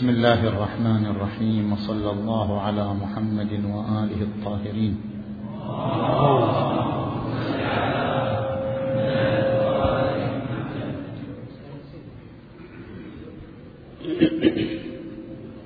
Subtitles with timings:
[0.00, 5.00] بسم الله الرحمن الرحيم وصلى الله على محمد وآله الطاهرين.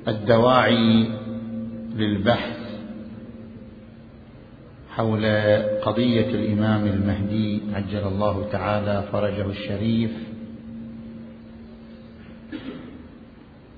[0.09, 1.09] الدواعي
[1.95, 2.59] للبحث
[4.91, 5.27] حول
[5.87, 10.34] قضية الإمام المهدي عجل الله تعالى فرجه الشريف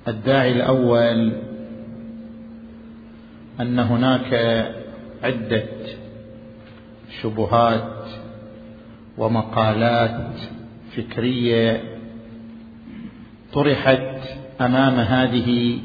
[0.08, 1.32] الداعي الأول
[3.60, 4.34] أن هناك
[5.22, 5.68] عدة
[7.22, 8.08] شبهات
[9.18, 10.34] ومقالات
[10.96, 11.82] فكرية
[13.52, 14.20] طرحت
[14.60, 15.78] أمام هذه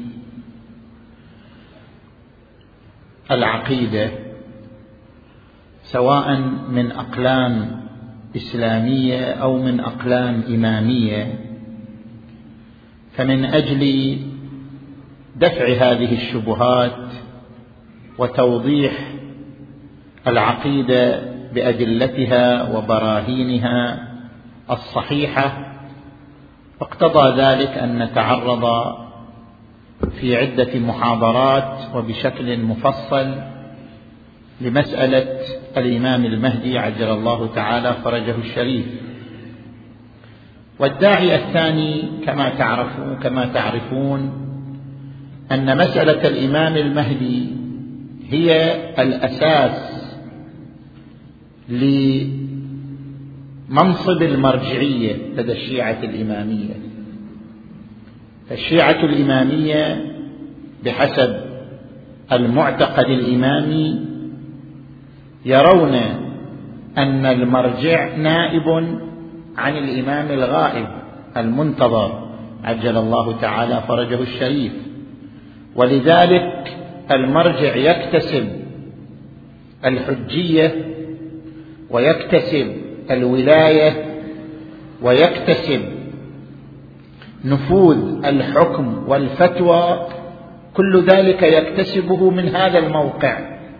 [3.30, 4.10] العقيدة
[5.84, 6.38] سواء
[6.70, 7.82] من أقلام
[8.36, 11.51] إسلامية أو من أقلام إمامية.
[13.16, 14.16] فمن أجل
[15.36, 17.12] دفع هذه الشبهات
[18.18, 18.92] وتوضيح
[20.26, 24.08] العقيدة بأدلتها وبراهينها
[24.70, 25.72] الصحيحة
[26.80, 28.94] اقتضى ذلك أن نتعرض
[30.20, 33.34] في عدة محاضرات وبشكل مفصل
[34.60, 35.40] لمسألة
[35.76, 38.86] الإمام المهدي عجل الله تعالى فرجه الشريف.
[40.78, 44.32] والداعي الثاني كما تعرفون كما تعرفون
[45.52, 47.46] أن مسألة الإمام المهدي
[48.30, 49.92] هي الأساس
[53.68, 56.74] لمنصب المرجعية لدى الشيعة الإمامية.
[58.48, 60.12] فالشيعه الإمامية
[60.84, 61.36] بحسب
[62.32, 64.00] المعتقد الإمامي
[65.44, 65.94] يرون
[66.98, 68.98] أن المرجع نائب
[69.58, 70.86] عن الإمام الغائب
[71.36, 72.28] المنتظر
[72.64, 74.72] عجل الله تعالى فرجه الشريف.
[75.76, 76.76] ولذلك
[77.10, 78.48] المرجع يكتسب
[79.84, 80.74] الحجية
[81.90, 82.76] ويكتسب
[83.10, 84.04] الولاية
[85.02, 85.80] ويكتسب
[87.44, 90.06] نفوذ الحكم والفتوى
[90.74, 93.38] كل ذلك يكتسبه من هذا الموقع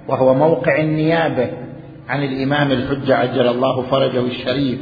[0.08, 1.50] وهو موقع النيابة
[2.08, 4.78] عن الإمام الحجة عجل الله فرجه الشريف.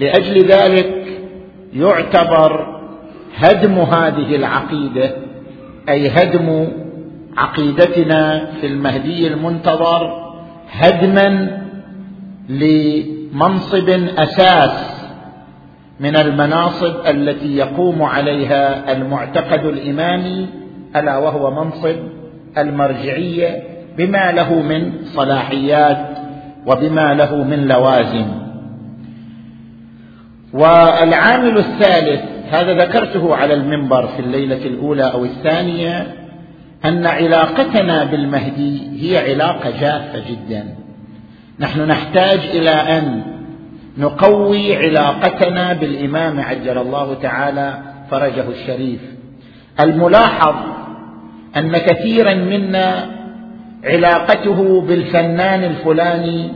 [0.00, 1.06] لأجل ذلك
[1.74, 2.76] يعتبر
[3.36, 5.10] هدم هذه العقيدة
[5.88, 6.68] أي هدم
[7.36, 10.32] عقيدتنا في المهدي المنتظر
[10.70, 11.58] هدما
[12.48, 14.96] لمنصب أساس
[16.00, 20.46] من المناصب التي يقوم عليها المعتقد الإمامي
[20.96, 21.96] ألا وهو منصب
[22.58, 23.62] المرجعية
[23.98, 26.06] بما له من صلاحيات
[26.66, 28.45] وبما له من لوازم.
[30.56, 36.06] والعامل الثالث هذا ذكرته على المنبر في الليلة الأولى أو الثانية
[36.84, 40.64] أن علاقتنا بالمهدي هي علاقة جافة جدا.
[41.60, 43.22] نحن نحتاج إلى أن
[43.98, 47.78] نقوي علاقتنا بالإمام عجل الله تعالى
[48.10, 49.00] فرجه الشريف.
[49.80, 50.54] الملاحظ
[51.56, 53.16] أن كثيرا منا
[53.84, 56.52] علاقته بالفنان الفلاني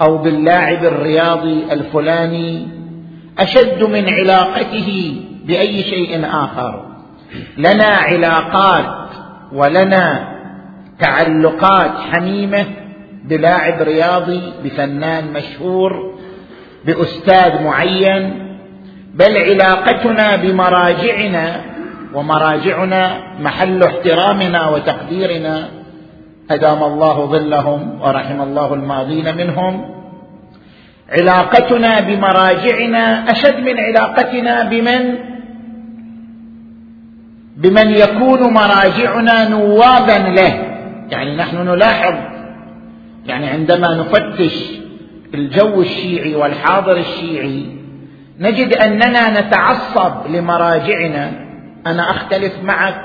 [0.00, 2.79] أو باللاعب الرياضي الفلاني
[3.40, 6.86] أشد من علاقته بأي شيء آخر.
[7.58, 9.10] لنا علاقات
[9.52, 10.28] ولنا
[10.98, 12.64] تعلقات حميمة
[13.24, 16.14] بلاعب رياضي بفنان مشهور
[16.84, 18.46] بأستاذ معين
[19.14, 21.60] بل علاقتنا بمراجعنا
[22.14, 25.68] ومراجعنا محل احترامنا وتقديرنا.
[26.50, 29.99] ادام الله ظلهم ورحم الله الماضين منهم.
[31.10, 35.14] علاقتنا بمراجعنا أشد من علاقتنا بمن؟
[37.56, 40.66] بمن يكون مراجعنا نوابا له.
[41.10, 42.14] يعني نحن نلاحظ
[43.26, 44.80] يعني عندما نفتش
[45.34, 47.66] الجو الشيعي والحاضر الشيعي
[48.38, 51.30] نجد أننا نتعصب لمراجعنا.
[51.86, 53.04] أنا أختلف معك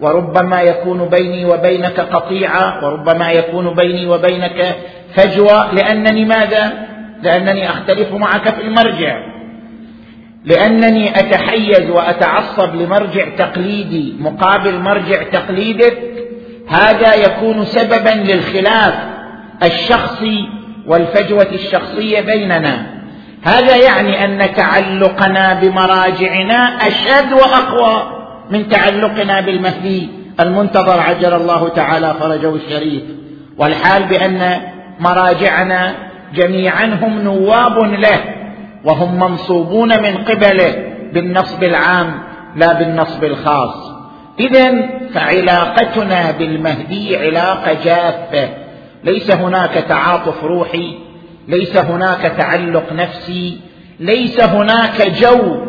[0.00, 4.76] وربما يكون بيني وبينك قطيعة وربما يكون بيني وبينك
[5.14, 9.34] فجوة لأنني ماذا؟ لأنني أختلف معك في المرجع.
[10.44, 15.98] لأنني أتحيز وأتعصب لمرجع تقليدي مقابل مرجع تقليدك.
[16.68, 18.94] هذا يكون سببا للخلاف
[19.62, 20.48] الشخصي
[20.86, 22.86] والفجوة الشخصية بيننا.
[23.42, 28.20] هذا يعني أن تعلقنا بمراجعنا أشد وأقوى
[28.50, 30.08] من تعلقنا بالمهدي
[30.40, 33.02] المنتظر عجل الله تعالى فرجه الشريف.
[33.58, 34.60] والحال بأن
[35.00, 35.94] مراجعنا
[36.34, 38.20] جميعا هم نواب له
[38.84, 42.14] وهم منصوبون من قبله بالنصب العام
[42.56, 43.94] لا بالنصب الخاص.
[44.40, 48.48] اذا فعلاقتنا بالمهدي علاقة جافة.
[49.04, 50.98] ليس هناك تعاطف روحي
[51.48, 53.60] ليس هناك تعلق نفسي
[54.00, 55.64] ليس هناك جو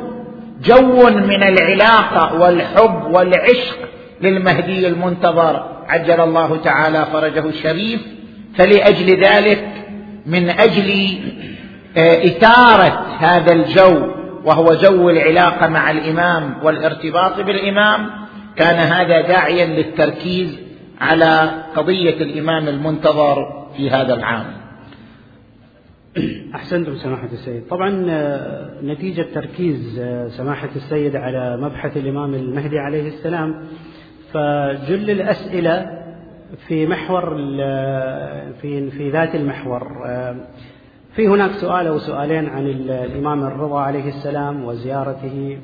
[0.64, 3.78] جو من العلاقة والحب والعشق
[4.22, 5.64] للمهدي المنتظر.
[5.88, 8.02] عجل الله تعالى فرجه الشريف.
[8.58, 9.68] فلأجل ذلك
[10.26, 11.18] من أجل
[11.98, 18.10] آه، إثارة هذا الجو وهو جو العلاقة مع الإمام والارتباط بالإمام
[18.56, 20.60] كان هذا داعيا للتركيز
[21.02, 24.46] على قضية الإمام المنتظر في هذا العام.
[26.56, 27.68] أحسنتم سماحة السيد.
[27.70, 33.66] طبعا آه، نتيجة تركيز آه، سماحة السيد على مبحث الإمام المهدي عليه السلام
[34.34, 36.05] فجل الأسئلة
[36.68, 37.36] في محور
[38.62, 39.88] في في ذات المحور.
[41.16, 45.58] في هناك سؤال أو سؤالين عن الإمام الرضا عليه السلام وزيارته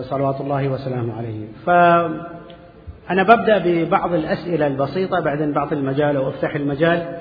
[0.00, 1.46] صلوات الله وسلامه عليه.
[1.66, 7.18] فأنا ببدأ ببعض الأسئلة البسيطة بعدين بعطي المجال أو أفتح المجال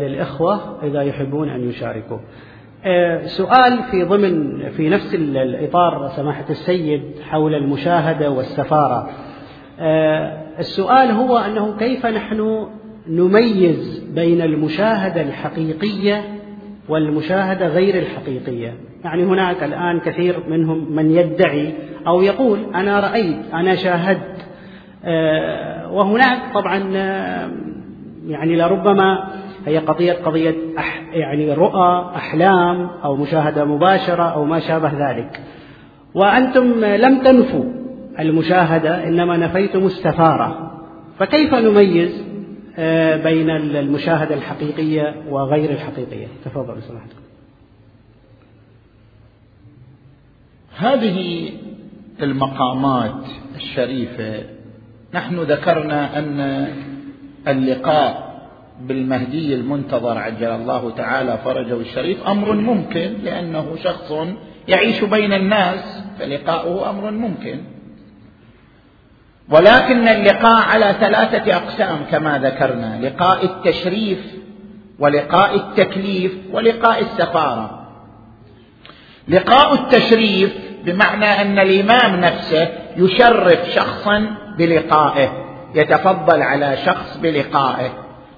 [0.00, 2.18] للإخوة إذا يحبون أن يشاركوا.
[3.26, 9.08] سؤال في ضمن في نفس الإطار سماحة السيد حول المشاهدة والسفارة.
[9.08, 9.27] آه،
[10.58, 12.66] السؤال هو أنه كيف نحن
[13.08, 16.24] نميز بين المشاهدة الحقيقية
[16.88, 21.74] والمشاهدة غير الحقيقية؟ يعني هناك الآن كثير منهم من يدعي
[22.06, 24.46] أو يقول أنا رأيت أنا شاهدت.
[25.92, 26.78] وهناك طبعا
[28.26, 29.28] يعني لربما
[29.66, 35.40] هي قضية قضية أح يعني رؤى أحلام أو مشاهدة مباشرة أو ما شابه ذلك.
[36.14, 37.77] وأنتم لم تنفوا.
[38.20, 40.72] المشاهدة إنما نفيتم السفارة
[41.18, 42.24] فكيف نميز
[42.78, 47.22] آه، بين المشاهدة الحقيقية وغير الحقيقية؟ تفضل سماحتكم
[50.76, 51.50] هذه
[52.22, 53.24] المقامات
[53.56, 54.42] الشريفة
[55.14, 56.68] نحن ذكرنا أن
[57.48, 58.28] اللقاء
[58.80, 64.12] بالمهدي المنتظر عجل الله تعالى فرجه الشريف أمر ممكن لأنه شخص
[64.68, 67.58] يعيش بين الناس فلقاؤه أمر ممكن.
[69.50, 74.18] ولكن اللقاء على ثلاثة أقسام كما ذكرنا لقاء التشريف
[74.98, 77.88] ولقاء التكليف ولقاء السفارة.
[79.28, 80.52] لقاء التشريف
[80.84, 85.28] بمعنى أن الإمام نفسه يشرف شخصا بلقائه
[85.74, 87.90] يتفضل على شخص بلقائه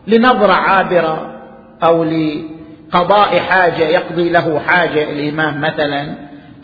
[0.06, 1.40] لنظرة عابرة
[1.84, 6.14] أو لقضاء حاجة يقضي له حاجة الإمام مثلا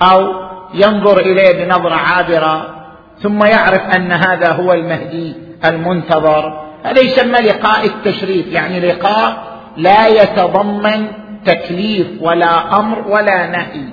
[0.02, 2.75] أو ينظر إليه بنظرة عابرة
[3.22, 5.34] ثم يعرف أن هذا هو المهدي
[5.64, 6.66] المنتظر.
[6.82, 11.06] هذا يسمى لقاء التشريف يعني لقاء لا يتضمن
[11.44, 13.84] تكليف ولا أمر ولا نهي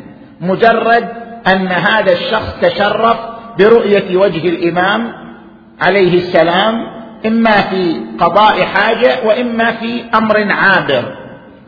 [0.41, 1.09] مجرد
[1.47, 3.17] أن هذا الشخص تشرف
[3.59, 5.11] برؤية وجه الإمام
[5.81, 6.87] عليه السلام
[7.25, 11.15] إما في قضاء حاجة وإما في أمر عابر.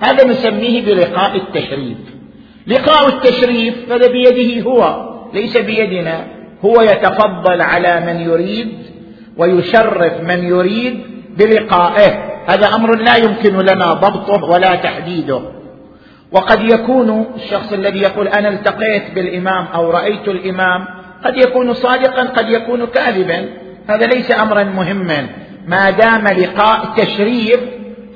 [0.01, 1.97] هذا نسميه بلقاء التشريف.
[2.67, 6.34] لقاء التشريف هذا بيده هو ليس بيدنا.
[6.65, 8.69] هو يتفضل على من يريد
[9.37, 11.01] ويشرف من يريد
[11.37, 12.35] بلقائه.
[12.47, 15.41] هذا أمر لا يمكن لنا ضبطه ولا تحديده.
[16.31, 20.85] وقد يكون الشخص الذي يقول أنا التقيت بالإمام أو رأيت الإمام
[21.25, 23.49] قد يكون صادقا قد يكون كاذبا.
[23.87, 25.27] هذا ليس امرا مهما.
[25.67, 27.59] ما دام لقاء تشريف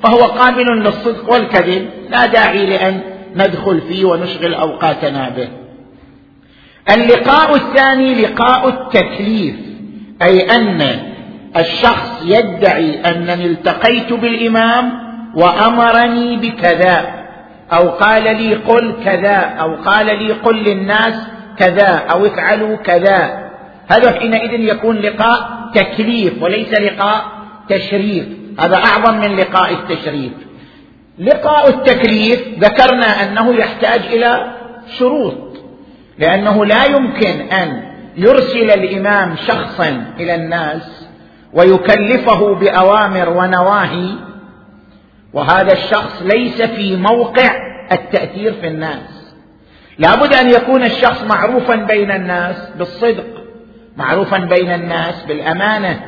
[0.02, 1.88] فهو قابل للصدق والكذب.
[2.10, 3.00] لا داعي لأن
[3.34, 5.48] ندخل فيه ونشغل أوقاتنا به.
[6.88, 9.54] اللقاء الثاني لقاء التكليف
[10.22, 11.00] أي أن
[11.56, 14.92] الشخص يدعي انني التقيت بالإمام
[15.34, 17.20] وأمرني بكذا
[17.72, 21.14] أو قال لي قل كذا أو قال لي قل للناس
[21.58, 23.50] كذا أو افعلوا كذا.
[23.88, 27.24] هذا حينئذ يكون لقاء تكليف وليس لقاء
[27.68, 28.24] تشريف
[28.60, 30.32] هذا أعظم من لقاء التشريف.
[31.18, 34.52] لقاء التكليف ذكرنا أنه يحتاج إلى
[34.98, 35.49] شروط.
[36.20, 37.82] لأنه لا يمكن أن
[38.16, 41.06] يرسل الإمام شخصا إلى الناس
[41.52, 44.10] ويكلفه بأوامر ونواهي
[45.32, 47.50] وهذا الشخص ليس في موقع
[47.92, 49.34] التأثير في الناس.
[49.98, 53.26] لابد أن يكون الشخص معروفا بين الناس بالصدق
[53.96, 56.00] معروفا بين الناس بالأمانة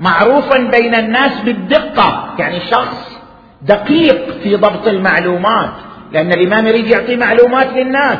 [0.00, 2.34] معروفا بين الناس بالدقة.
[2.38, 3.20] يعني شخص
[3.62, 5.72] دقيق في ضبط المعلومات
[6.12, 8.18] لأن الإمام يريد يعطي معلومات للناس.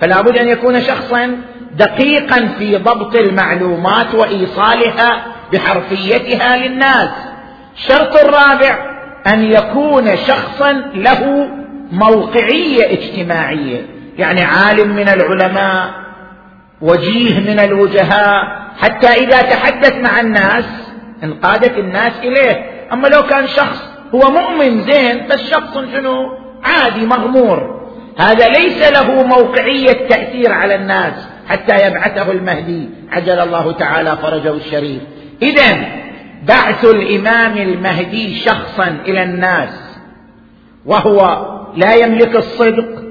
[0.00, 1.36] فلا بد أن يكون شخصا
[1.76, 7.10] دقيقا في ضبط المعلومات وإيصالها بحرفيتها للناس.
[7.76, 8.78] الشرط الرابع
[9.26, 11.48] أن يكون شخصا له
[11.92, 13.86] موقعية اجتماعية.
[14.18, 15.90] يعني عالم من العلماء
[16.80, 18.58] وجيه من الوجهاء.
[18.78, 20.64] حتى إذا تحدث مع الناس
[21.22, 22.70] انقادت الناس إليه.
[22.92, 23.82] أما لو كان شخص
[24.14, 27.77] هو مؤمن زين بس شخص شنو؟ عادي مغمور.
[28.18, 31.12] هذا ليس له موقعية تأثير على الناس
[31.48, 32.88] حتى يبعثه المهدي.
[33.12, 35.02] عجل الله تعالى فرجه الشريف.
[35.42, 35.76] إذا
[36.48, 39.98] بعث الإمام المهدي شخصا إلى الناس
[40.86, 41.46] وهو
[41.76, 43.02] لا يملك الصدق.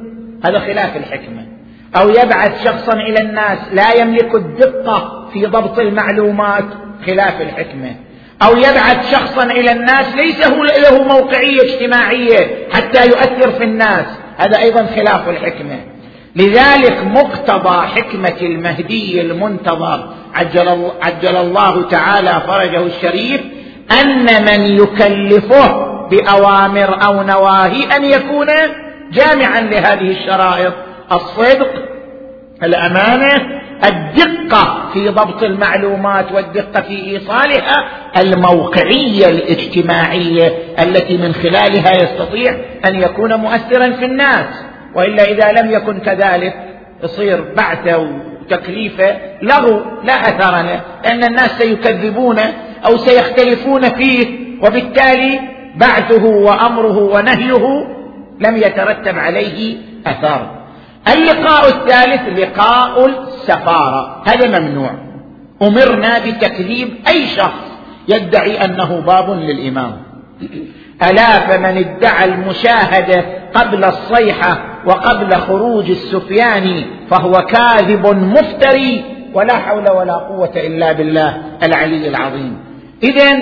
[0.45, 1.47] هذا خلاف الحكمة.
[1.95, 6.65] أو يبعث شخصا إلى الناس لا يملك الدقة في ضبط المعلومات.
[7.05, 7.95] خلاف الحكمة.
[8.43, 10.47] أو يبعث شخصا إلى الناس ليس
[10.79, 14.05] له موقعية اجتماعية حتى يؤثر في الناس.
[14.37, 15.79] هذا أيضا خلاف الحكمة.
[16.35, 20.09] لذلك مقتضى حكمة المهدي المنتظر
[21.01, 23.41] عجل, الله تعالى فرجه الشريف
[24.01, 28.47] أن من يكلفه بأوامر أو نواهي أن يكون
[29.11, 30.73] جامعا لهذه الشرائط.
[31.11, 31.69] الصدق
[32.63, 37.89] الأمانة الدقة في ضبط المعلومات والدقة في إيصالها
[38.21, 42.55] الموقعية الاجتماعية التي من خلالها يستطيع
[42.85, 44.45] أن يكون مؤثرا في الناس.
[44.95, 46.53] وإلا إذا لم يكن كذلك
[47.03, 52.53] يصير بعثه وتكليفه لغو لا أثر له لأن الناس سيكذبونه
[52.85, 55.39] أو سيختلفون فيه وبالتالي
[55.75, 57.87] بعثه وأمره ونهيه
[58.39, 60.56] لم يترتب عليه أثر.
[61.13, 64.23] اللقاء الثالث لقاء السفارة.
[64.27, 64.91] هذا ممنوع.
[65.61, 67.67] أمرنا بتكذيب أي شخص
[68.07, 69.97] يدعي أنه باب للإمام.
[71.03, 80.13] ألا فمن ادعى المشاهدة قبل الصيحة وقبل خروج السفياني فهو كاذب مفتري ولا حول ولا
[80.13, 82.57] قوة إلا بالله العلي العظيم.
[83.03, 83.37] إذا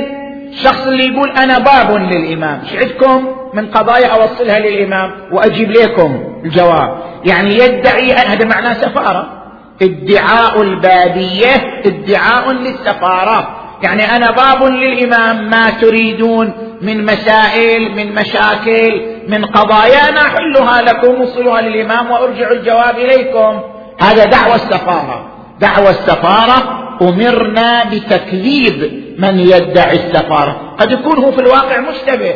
[0.50, 6.98] الشخص اللي يقول أنا باب للإمام شعدكم من قضايا أوصلها للإمام وأجيب لكم الجواب.
[7.26, 9.28] يعني يدعي هذا معناه سفارة.
[9.82, 13.62] ادعاء البابية ادعاء للسفارة.
[13.84, 21.22] يعني أنا باب للإمام ما تريدون من مسائل من مشاكل من قضايا أنا أحلها لكم
[21.22, 23.60] وصلها للإمام وأرجع الجواب إليكم.
[24.02, 25.28] هذا دعوة السفارة.
[25.60, 30.76] دعوة السفارة أمرنا بتكذيب من يدعي السفارة.
[30.80, 32.36] قد يكون هو في الواقع مشتبه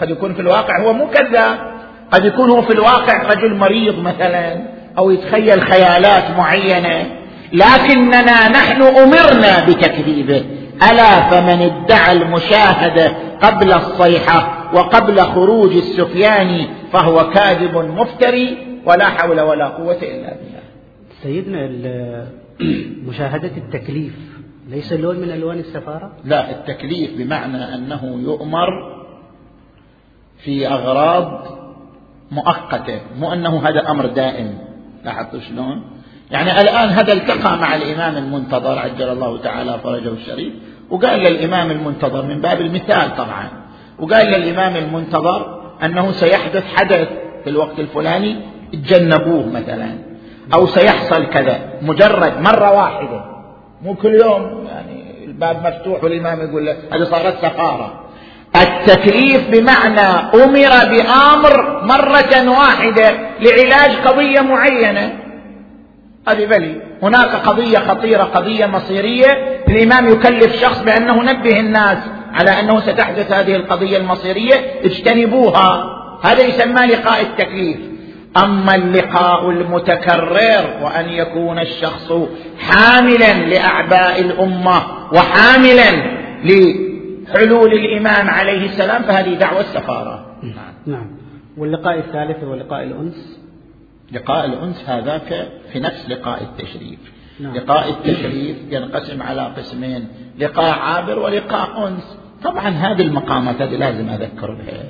[0.00, 1.75] قد يكون في الواقع هو مو كذاب
[2.10, 4.62] قد يكون هو في الواقع رجل مريض مثلا
[4.98, 7.06] أو يتخيل خيالات معينة
[7.52, 10.44] لكننا نحن أمرنا بتكذيبه
[10.90, 19.68] ألا فمن ادعى المشاهدة قبل الصيحة وقبل خروج السفياني فهو كاذب مفتري ولا حول ولا
[19.68, 20.62] قوة إلا بالله
[21.22, 21.68] سيدنا
[23.08, 24.12] مشاهدة التكليف
[24.68, 28.68] ليس لون من ألوان السفارة؟ لا التكليف بمعنى أنه يؤمر
[30.38, 31.46] في أغراض
[32.30, 34.58] مؤقتة مو أنه هذا أمر دائم.
[35.04, 35.82] لاحظتوا شلون؟
[36.30, 40.52] يعني الآن هذا التقى مع الإمام المنتظر عجل الله تعالى فرجه الشريف
[40.90, 43.48] وقال للإمام المنتظر من باب المثال طبعا
[43.98, 47.08] وقال للإمام المنتظر أنه سيحدث حدث
[47.44, 48.36] في الوقت الفلاني
[48.72, 49.98] تجنبوه مثلا
[50.54, 53.24] أو سيحصل كذا مجرد مرة واحدة.
[53.82, 58.05] مو كل يوم يعني الباب مفتوح والإمام يقول له هذه صارت سفارة
[58.62, 60.00] التكليف بمعنى
[60.34, 65.12] أمر بأمر مرة واحدة لعلاج قضية معينة.
[66.28, 66.82] هذه بلي.
[67.02, 69.60] هناك قضية خطيرة قضية مصيرية.
[69.68, 71.98] الإمام يكلف شخص بأنه نبه الناس
[72.32, 74.54] على أنه ستحدث هذه القضية المصيرية.
[74.84, 75.84] اجتنبوها.
[76.22, 77.78] هذا يسمى لقاء التكليف.
[78.36, 82.12] أما اللقاء المتكرر وأن يكون الشخص
[82.68, 84.82] حاملا لأعباء الأمة
[85.12, 86.16] وحاملا
[87.28, 91.06] لحلول الإمام عليه السلام فهذه دعوة السفارة نعم, نعم.
[91.56, 93.40] واللقاء الثالث هو لقاء الأنس؟
[94.12, 96.98] لقاء الأنس هذاك في نفس لقاء التشريف.
[97.40, 97.54] نعم.
[97.54, 102.18] لقاء التشريف ينقسم على قسمين لقاء عابر ولقاء أنس.
[102.44, 104.84] طبعا هذه المقامات هذه لازم أذكر بها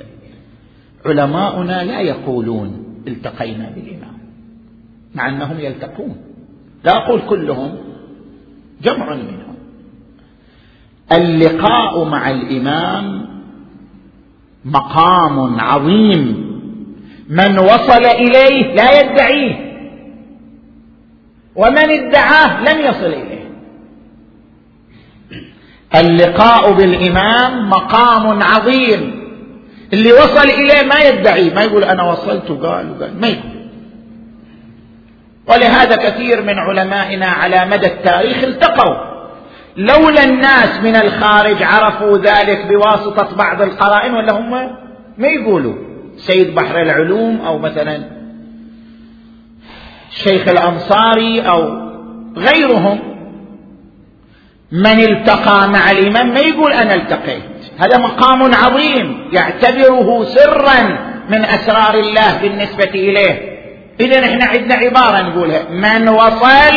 [1.05, 4.17] علماؤنا لا يقولون التقينا بالإمام
[5.15, 6.15] مع أنهم يلتقون.
[6.83, 7.77] لا أقول كلهم
[8.81, 9.46] جمع منهم
[11.11, 13.27] اللقاء مع الإمام
[14.65, 16.47] مقام عظيم.
[17.29, 19.67] من وصل إليه لا يدعيه.
[21.55, 23.47] ومن ادعاه لم يصل إليه.
[25.95, 29.27] اللقاء بالإمام مقام عظيم.
[29.93, 31.49] اللي وصل إليه ما يدعي.
[31.49, 33.21] ما يقول أنا وصلت وقال وقال.
[33.21, 33.57] ما يقول
[35.47, 39.06] ولهذا كثير من علمائنا على مدى التاريخ التقوا.
[39.77, 44.51] لولا الناس من الخارج عرفوا ذلك بواسطة بعض القرائن ولا هم
[45.17, 45.73] ما يقولوا؟
[46.17, 48.03] سيد بحر العلوم أو مثلا
[50.11, 51.87] الشيخ الأنصاري أو
[52.37, 52.99] غيرهم
[54.71, 57.43] من التقى مع الإمام ما يقول أنا التقيت.
[57.77, 60.81] هذا مقام عظيم يعتبره سرا
[61.29, 63.57] من أسرار الله بالنسبة إليه.
[63.99, 66.75] إذا نحن عندنا عبارة نقولها من وصل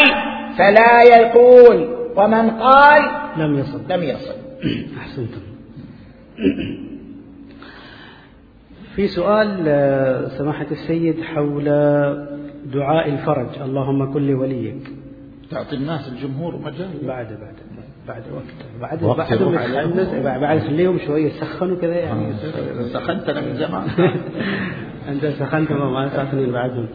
[0.59, 2.00] فلا يقول.
[2.17, 3.03] ومن قال
[3.37, 3.81] لم يصل.
[3.91, 4.35] لم يصل.
[5.01, 5.41] أحسنتم.
[8.97, 11.65] في سؤال آه، سماحة السيد حول
[12.73, 13.49] دعاء الفرج.
[13.65, 14.91] اللهم كن لوليك.
[15.51, 17.07] تعطي الناس الجمهور مجال.
[17.07, 17.55] بعد بعد
[18.09, 18.81] بعد وقت.
[18.81, 19.43] بعد وقت
[20.23, 22.27] بعد بعد خليهم شوية يسخنوا كذا يعني.
[22.29, 23.89] آه، سخنت أنا من زمان.
[25.09, 26.87] أنت سخنت ما ساخنين بعدهم.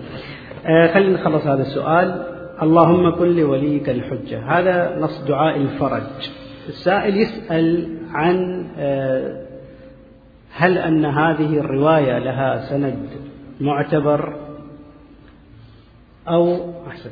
[0.66, 2.35] آه خلينا نخلص هذا السؤال.
[2.62, 4.40] اللهم كن لوليك الحجة.
[4.60, 6.30] هذا نص دعاء الفرج.
[6.68, 9.46] السائل يسأل عن آه
[10.52, 13.10] هل أن هذه الرواية لها سند
[13.62, 14.36] معتبر؟
[16.28, 17.12] أو أحسن.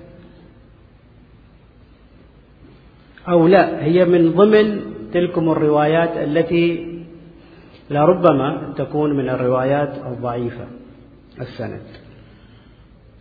[3.29, 4.81] أو لا هي من ضمن
[5.13, 6.93] تلكم الروايات التي
[7.89, 10.65] لربما تكون من الروايات الضعيفة
[11.41, 12.02] السند.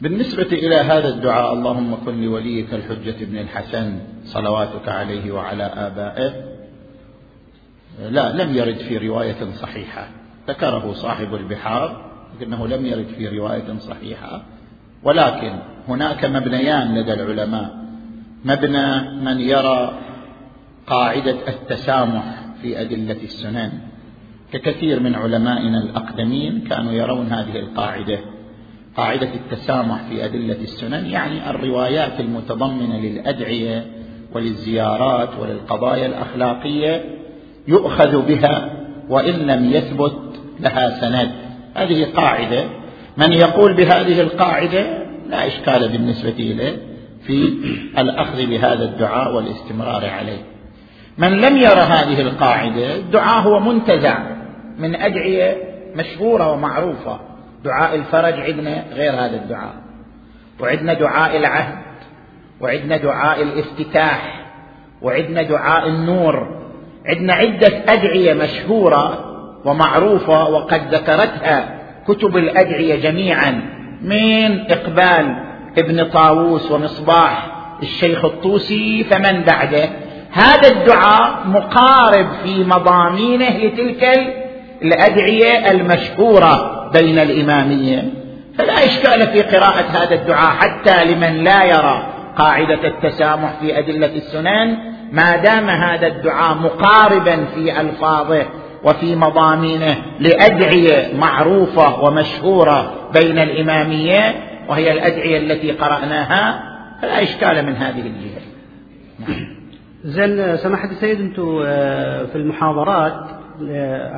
[0.02, 6.32] بالنسبة إلى هذا الدعاء اللهم كن لوليك الحجة بن الحسن صلواتك عليه وعلى آبائه.
[8.10, 10.08] لا لم يرد في رواية صحيحة.
[10.48, 14.42] ذكره صاحب البحار لكنه لم يرد في رواية صحيحة.
[15.02, 17.70] ولكن هناك مبنيان لدى العلماء.
[18.44, 19.98] مبنى من يرى
[20.86, 22.24] قاعدة التسامح
[22.62, 23.72] في أدلة السنن.
[24.52, 28.31] ككثير من علمائنا الأقدمين كانوا يرون هذه القاعدة.
[28.96, 33.86] قاعدة التسامح في أدلة السنن يعني الروايات المتضمنة للأدعية
[34.34, 37.04] وللزيارات وللقضايا الأخلاقية
[37.68, 38.72] يؤخذ بها
[39.08, 40.18] وإن لم يثبت
[40.60, 41.32] لها سند.
[41.74, 42.64] هذه قاعدة.
[43.16, 46.76] من يقول بهذه القاعدة؟ لا إشكال بالنسبة إليه
[47.26, 47.52] في
[47.98, 50.42] الأخذ بهذا الدعاء والاستمرار عليه.
[51.18, 54.18] من لم ير هذه القاعدة الدعاء هو منتزع
[54.78, 55.56] من أدعية
[55.94, 57.31] مشهورة ومعروفة.
[57.64, 59.74] دعاء الفرج عندنا غير هذا الدعاء.
[60.60, 61.78] وعندنا دعاء العهد
[62.60, 64.44] وعندنا دعاء الافتتاح
[65.02, 66.62] وعندنا دعاء النور.
[67.06, 69.24] عندنا عدة أدعية مشهورة
[69.64, 73.50] ومعروفة وقد ذكرتها كتب الأدعية جميعا
[74.02, 75.44] من إقبال
[75.78, 77.46] ابن طاووس ومصباح
[77.82, 79.88] الشيخ الطوسي فمن بعده.
[80.32, 84.04] هذا الدعاء مقارب في مضامينه لتلك
[84.82, 86.71] الأدعية المشهورة.
[86.92, 88.04] بين الإمامية
[88.58, 94.76] فلا إشكال في قراءة هذا الدعاء حتى لمن لا يرى قاعدة التسامح في أدلة السنن.
[95.12, 98.46] ما دام هذا الدعاء مقاربا في ألفاظه
[98.84, 104.34] وفي مضامينه لأدعية معروفة ومشهورة بين الإمامية
[104.68, 106.62] وهي الأدعية التي قرأناها
[107.02, 108.42] فلا إشكال من هذه الجهة.
[110.04, 113.41] زين سماحة السيد أنتم آه، في المحاضرات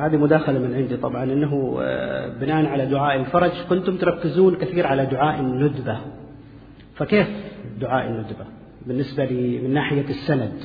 [0.05, 5.05] هذه مداخلة من عندي طبعا أنه آه، بناء على دعاء الفرج كنتم تركزون كثير على
[5.05, 5.97] دعاء الندبة.
[6.95, 7.27] فكيف
[7.81, 8.45] دعاء الندبة
[8.85, 10.63] بالنسبة لي من ناحية السند؟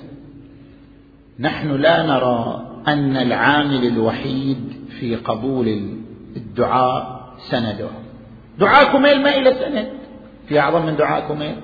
[1.41, 5.69] نحن لا نرى أن العامل الوحيد في قبول
[6.37, 7.89] الدعاء سنده.
[8.59, 9.89] دعاء كميل ما إلى سند؟
[10.49, 11.57] في أعظم من دعاء كميل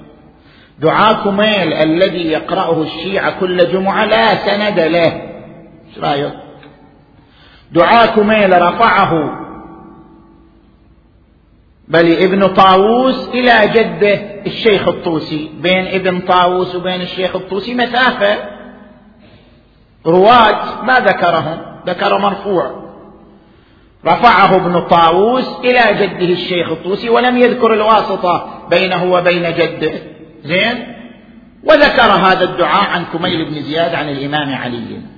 [0.81, 5.13] دعاء كميل الذي يقرأه الشيعة كل جمعة لا سند له.
[5.89, 6.46] إيش رأيك؟
[7.73, 9.43] دعاء كميل رفعه.
[11.89, 15.51] بل ابن طاووس إلى جده الشيخ الطوسي.
[15.61, 18.37] بين ابن طاووس وبين الشيخ الطوسي مسافة.
[20.07, 22.87] رواة ما ذكرهم ذكر مرفوع.
[24.07, 29.93] رفعه ابن طاووس إلى جده الشيخ الطوسي ولم يذكر الواسطة بينه وبين جده.
[30.45, 30.97] زين؟
[31.65, 35.16] وذكر هذا الدعاء عن كميل بن زياد عن الإمام علي.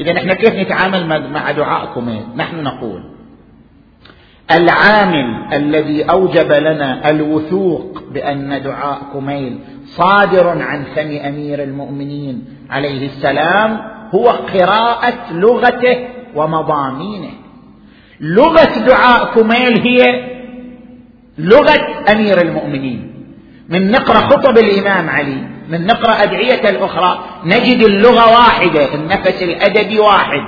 [0.00, 2.00] إذا نحن كيف نتعامل مع دعاء
[2.36, 3.02] نحن نقول
[4.50, 13.80] العامل الذي أوجب لنا الوثوق بأن دعاء كميل صادر عن فم أمير المؤمنين عليه السلام
[14.14, 17.30] هو قراءة لغته ومضامينه.
[18.20, 20.28] لغة دعاء كميل هي
[21.38, 23.12] لغة أمير المؤمنين.
[23.68, 30.40] من نقرأ خطب الإمام علي من نقرأ أدعية الأخرى نجد اللغة واحدة النفس الأدبي واحد.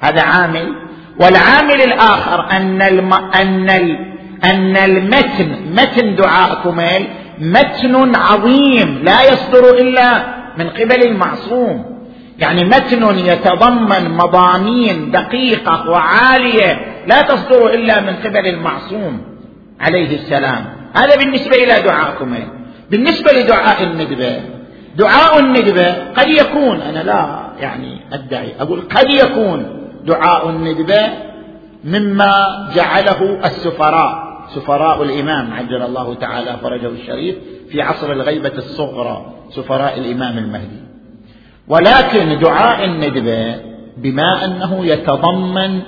[0.00, 0.74] هذا عامل.
[1.20, 3.12] والعامل الآخر أن الم...
[3.14, 3.96] أن ال...
[4.44, 7.08] أن المتن متن دعاء كميل
[7.38, 10.24] متن عظيم لا يصدر إلا
[10.58, 11.84] من قبل المعصوم.
[12.38, 19.20] يعني متن يتضمن مضامين دقيقة وعالية لا تصدر إلا من قبل المعصوم.
[19.80, 20.64] عليه السلام.
[20.96, 22.59] هذا بالنسبة إلى دعاء كميل.
[22.90, 24.42] بالنسبة لدعاء الندبة
[24.96, 29.66] دعاء الندبة قد يكون أنا لا يعني أدعي أقول قد يكون
[30.04, 31.08] دعاء الندبة
[31.84, 37.36] مما جعله السفراء سفراء الإمام عجل الله تعالى فرجه الشريف
[37.70, 40.80] في عصر الغيبة الصغرى سفراء الإمام المهدي.
[41.68, 43.56] ولكن دعاء الندبة
[43.96, 45.80] بما أنه يتضمن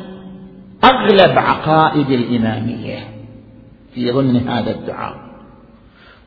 [0.85, 2.99] أغلب عقائد الإمامية
[3.95, 5.32] في ضمن هذا الدعاء.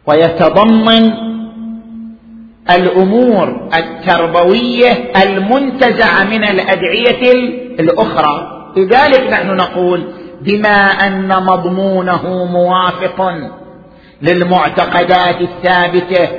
[0.07, 1.11] ويتضمن
[2.71, 4.91] الأمور التربوية
[5.23, 7.33] المنتزعة من الأدعية
[7.79, 8.51] الأخرى.
[8.77, 10.03] لذلك نحن نقول
[10.41, 13.33] بما أن مضمونه موافق
[14.21, 16.29] للمعتقدات الثابتة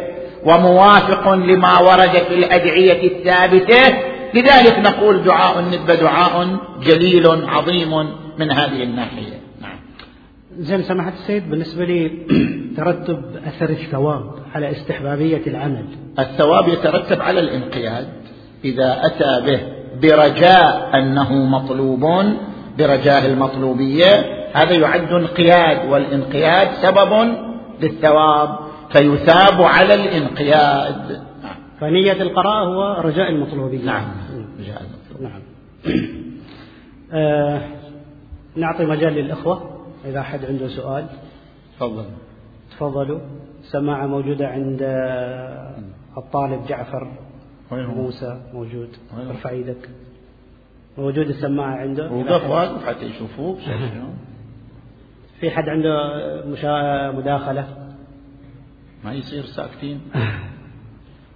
[0.45, 3.97] وموافق لما ورد في الأدعية الثابتة.
[4.35, 7.91] لذلك نقول دعاء الندبة دعاء جليل عظيم
[8.39, 9.36] من هذه الناحية.
[10.57, 12.27] نعم زين سماحة السيد بالنسبة لي
[12.77, 15.85] ترتب أثر الثواب على استحبابية العمل.
[16.19, 18.09] الثواب يترتب على الانقياد.
[18.65, 19.61] إذا أتى به
[20.03, 22.05] برجاء أنه مطلوب
[22.79, 24.11] برجاء المطلوبية
[24.53, 27.37] هذا يعد انقياد والانقياد سبب
[27.83, 28.59] للثواب
[28.93, 31.23] فيثاب على الانقياد.
[31.81, 33.85] فنية القراءة هو رجاء المطلوبية.
[33.85, 34.05] نعم.
[34.61, 35.29] رجاء المطلوبية.
[35.29, 35.43] نعم.
[37.13, 37.61] آه
[38.57, 39.76] نعطي مجال للإخوة.
[40.07, 41.07] إذا أحد عنده سؤال.
[41.77, 42.05] تفضل.
[42.71, 43.21] تفضلوا.
[43.63, 44.83] سماعة موجودة عند
[46.17, 47.13] الطالب جعفر.
[47.71, 48.89] وين؟ موسى موجود؟
[49.29, 49.89] ارفع إيدك.
[50.99, 53.59] موجود السماعة عنده؟ وقف واقف حتى يشوفوك؟
[55.41, 55.93] في حد عنده
[56.47, 57.11] مشا...
[57.11, 57.69] مداخلة؟
[59.05, 60.01] ما يصير ساكتين.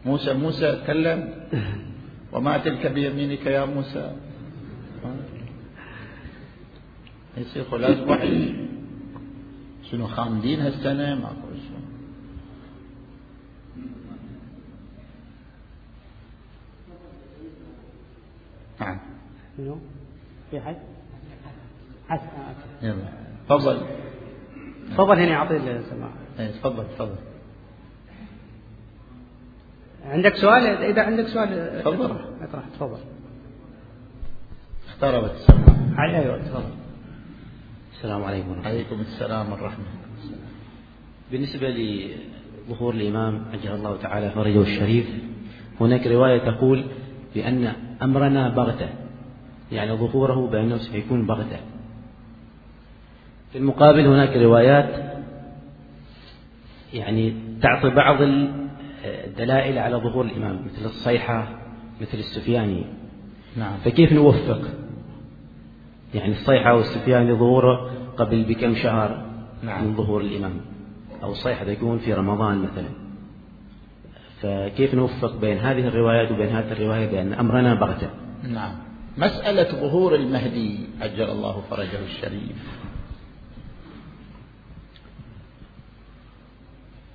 [0.07, 1.29] موسى موسى تكلم.
[2.33, 4.11] وما تلك بيمينك يا موسى.
[7.37, 8.55] يصير خلاص وحي
[9.91, 11.81] شنو خامدين هالسنة ما شنو
[18.81, 18.99] نعم
[19.57, 19.79] شنو؟
[20.51, 20.77] في حد؟
[22.83, 23.09] يلا
[23.49, 23.81] تفضل
[24.91, 27.17] تفضل هنا أعطي السماعة تفضل تفضل
[30.05, 32.17] عندك سؤال؟ إذا عندك سؤال تفضل.
[32.41, 32.99] اطرح تفضل.
[34.89, 35.95] اقتربت السماء.
[35.99, 36.80] أيوه تفضل.
[38.01, 38.81] السلام عليكم ورحمة الله.
[38.81, 39.85] عليكم السلام والرحمة
[41.33, 45.07] بالنسبة لظهور الإمام عجل الله تعالى فرجه الشريف
[45.81, 46.85] هناك رواية تقول
[47.35, 48.89] بأن أمرنا بغتة
[49.73, 51.61] يعني ظهوره بأنه سيكون بغتة.
[53.53, 55.21] في المقابل هناك روايات
[56.95, 58.17] يعني تعطي بعض
[59.05, 61.61] الدلائل على ظهور الإمام مثل الصيحة
[62.01, 62.85] مثل السفياني.
[63.57, 63.77] نعم.
[63.85, 64.61] فكيف نوفق؟
[66.15, 69.27] يعني الصيحة والسفياني ظهوره قبل بكم شهر
[69.63, 69.85] نعم.
[69.85, 70.61] من ظهور الإمام.
[71.23, 72.89] أو الصيحة يكون في رمضان مثلا.
[74.43, 78.11] فكيف نوفق بين هذه الروايات وبين هذه الرواية؟ بأن أمرنا بغتة
[78.43, 78.73] نعم.
[79.19, 82.81] مسألة ظهور المهدي عجل الله فرجه الشريف.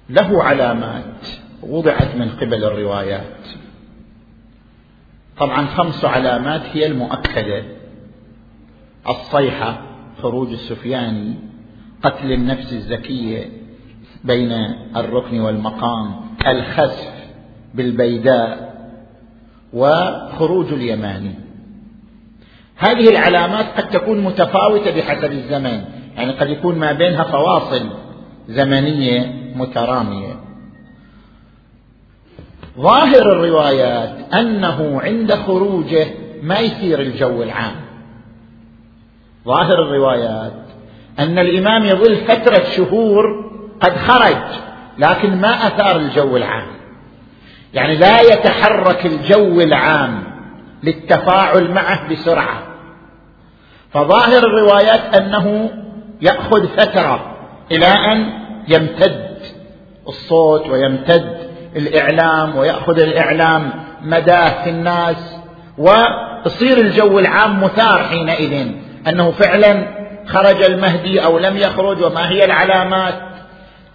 [0.10, 1.28] له علامات
[1.64, 3.48] وضعت من قبل الروايات.
[5.38, 7.64] طبعا خمس علامات هي المؤكدة.
[9.10, 9.82] الصيحة
[10.22, 11.36] خروج السفياني
[12.04, 13.50] قتل النفس الزكية
[14.24, 14.52] بين
[14.96, 16.16] الركن والمقام
[16.48, 17.14] الخسف
[17.74, 18.76] بالبيداء
[19.74, 21.34] وخروج اليماني
[22.76, 25.86] هذه العلامات قد تكون متفاوتة بحسب الزمن
[26.18, 27.90] يعني قد يكون ما بينها فواصل
[28.48, 30.36] زمنية مترامية.
[32.80, 36.08] ظاهر الروايات أنه عند خروجه
[36.44, 37.85] ما يثير الجو العام.
[39.46, 40.54] ظاهر الروايات
[41.20, 43.46] أن الإمام يظل فترة شهور
[43.82, 44.44] قد خرج
[44.98, 46.68] لكن ما أثار الجو العام.
[47.74, 50.24] يعني لا يتحرك الجو العام
[50.84, 52.64] للتفاعل معه بسرعة.
[53.92, 55.70] فظاهر الروايات أنه
[56.22, 57.36] يأخذ فترة
[57.72, 58.34] إلى أن
[58.68, 59.38] يمتد
[60.08, 61.38] الصوت ويمتد
[61.76, 65.36] الإعلام ويأخذ الإعلام مداه في الناس
[65.78, 68.85] ويصير الجو العام مثار حينئذ.
[69.08, 69.88] أنه فعلا
[70.28, 73.14] خرج المهدي أو لم يخرج وما هي العلامات.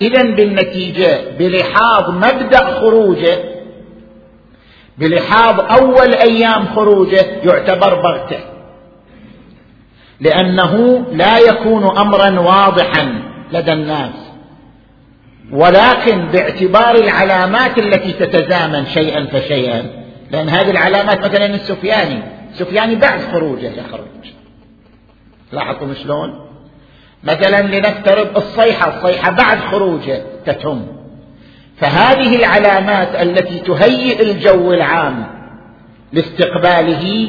[0.03, 3.39] إذا بالنتيجة بلحاظ مبدأ خروجه
[4.99, 8.39] بلحاظ أول أيام خروجه يعتبر بغتة.
[10.21, 14.13] لأنه لا يكون أمرا واضحا لدى الناس.
[15.53, 19.83] ولكن باعتبار العلامات التي تتزامن شيئا فشيئا
[20.31, 22.23] لأن هذه العلامات مثلا السفياني.
[22.51, 24.40] السفياني بعد خروجه يخرج.
[25.53, 26.41] لاحظتم شلون؟
[27.25, 30.87] مثلا لنفترض الصيحة الصيحة بعد خروجه تتم.
[31.77, 35.27] فهذه العلامات التي تهيئ الجو العام
[36.13, 37.29] لاستقباله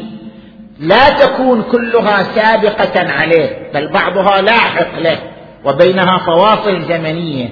[0.80, 5.20] لا تكون كلها سابقة عليه بل بعضها لاحق له
[5.66, 7.50] وبينها فواصل زمنية.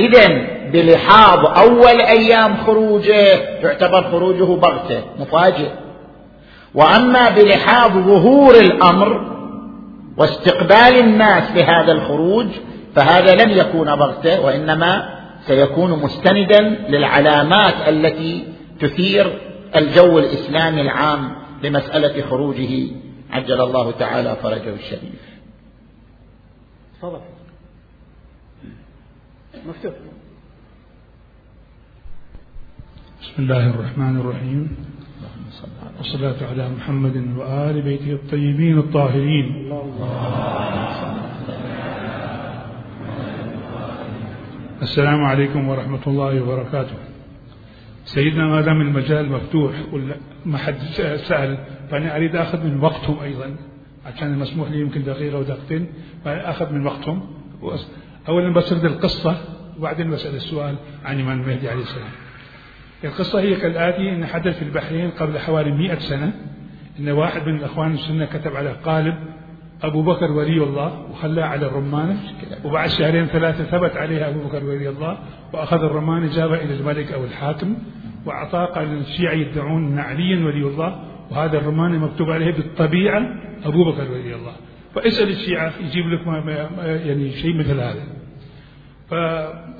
[0.00, 0.28] اذا
[0.72, 5.68] بلحاظ أول أيام خروجه يعتبر خروجه بغتة مفاجئ.
[6.74, 9.37] وأما بلحاظ ظهور الأمر
[10.18, 12.46] واستقبال الناس لهذا الخروج
[12.94, 18.44] فهذا لن يكون بغتة وإنما سيكون مستندا للعلامات التي
[18.80, 19.40] تثير
[19.76, 22.90] الجو الإسلامي العام لمسألة خروجه
[23.30, 25.38] عجل الله تعالى فرجه الشريف.
[26.98, 27.20] تفضل.
[29.66, 29.92] مفتوح.
[33.22, 34.87] بسم الله الرحمن الرحيم
[35.98, 39.72] والصلاة على محمد وآل بيته الطيبين الطاهرين.
[44.82, 46.94] السلام عليكم ورحمة الله وبركاته.
[48.04, 49.72] سيدنا ما دام المجال مفتوح
[50.46, 50.78] ما حد
[51.16, 51.58] سأل.
[51.90, 53.56] فأنا أريد أخذ من وقتهم أيضا.
[54.06, 55.86] عشان المسموح لي يمكن دقيقة أو دقيقتين.
[56.24, 57.22] فأخذ من وقتهم.
[58.28, 59.36] أولا بسرد القصة
[59.78, 62.27] وبعدين بسأل السؤال عن إمام المهدي عليه السلام.
[63.04, 66.32] القصة هي كالآتي أن حدث في البحرين قبل حوالي مئة سنة
[67.00, 69.14] أن واحد من الأخوان السنة كتب على قالب
[69.82, 72.16] أبو بكر ولي الله وخلاه على الرمانة
[72.64, 75.18] وبعد شهرين ثلاثة ثبت عليها أبو بكر ولي الله
[75.52, 77.76] وأخذ الرمانة جابها إلى الملك أو الحاكم
[78.26, 83.22] وأعطاه قال الشيعة يدعون أن عليا ولي الله وهذا الرمانة مكتوب عليه بالطبيعة
[83.64, 84.52] أبو بكر ولي الله.
[84.94, 86.52] فاسأل الشيعة يجيب لك ما
[86.84, 88.02] يعني شيء مثل هذا.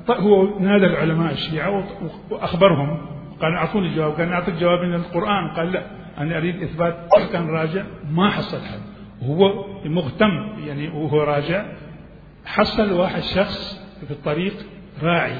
[0.07, 1.85] فهو نادى العلماء الشيعة
[2.31, 3.07] وأخبرهم
[3.41, 5.87] قال أعطوني الجواب قال أعطيك جواب من القرآن قال لا
[6.19, 8.81] أنا أريد إثبات كان راجع ما حصل حد
[9.23, 11.65] وهو مهتم يعني وهو راجع
[12.45, 14.55] حصل واحد شخص في الطريق
[15.03, 15.37] راعي.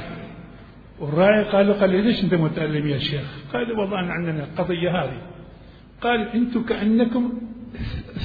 [1.01, 5.05] والراعي قال له قال لي ليش أنت متألم يا شيخ؟ قال والله أنا عندنا القضية
[5.05, 5.23] هذه.
[6.01, 7.33] قال أنتم كأنكم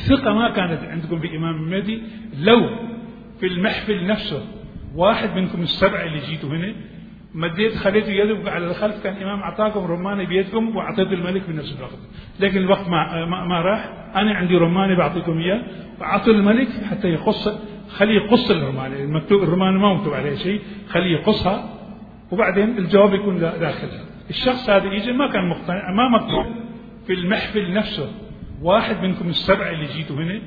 [0.08, 2.02] ثقة ما كانت عندكم بإمام المهدي
[2.40, 2.70] لو
[3.40, 4.46] في المحفل نفسه
[4.96, 6.74] واحد منكم السبعة اللي جيتوا هنا
[7.34, 11.98] مديت خليته يدك على الخلف كان الإمام أعطاكم رمانة بيدكم وأعطيت الملك بنفس الوقت.
[12.40, 13.90] لكن الوقت ما, ما, ما راح.
[14.16, 15.62] أنا عندي رمانة بعطيكم إياه
[16.00, 17.50] وأعطوا الملك حتى يقص
[17.90, 18.96] خليه يقص الرمانة.
[18.96, 21.70] المكتوب الرمانة ما مكتوب عليها شيء خليه يقصها
[22.32, 24.06] وبعدين الجواب يكون داخلها.
[24.30, 26.46] الشخص هذا يجي ما كان مقتنع ما مكتوب
[27.08, 28.12] في المحفل نفسه
[28.62, 30.42] واحد منكم السبعة اللي جيتوا هنا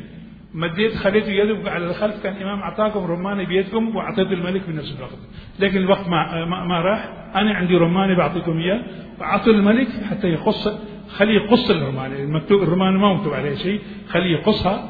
[0.54, 5.18] مديت خليته يدك على الخلف كان الإمام أعطاكم رمانة بيدكم وأعطيت الملك بنفس الوقت
[5.58, 7.08] لكن الوقت ما, ما, ما راح.
[7.34, 8.82] أنا عندي رمانة بعطيكم إياه
[9.20, 10.68] وأعطوا الملك حتى يقص
[11.08, 14.88] خليه يقص الرمانة المكتوب الرمانة ما مكتوب عليها شيء خليه يقصها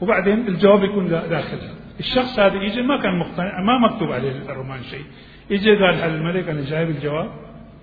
[0.00, 1.74] وبعدين الجواب يكون داخلها.
[2.00, 5.04] الشخص هذا يجي ما كان مقتنع ما مكتوب عليه الرمان شيء.
[5.50, 7.30] يجي قال حل الملك أنا جايب الجواب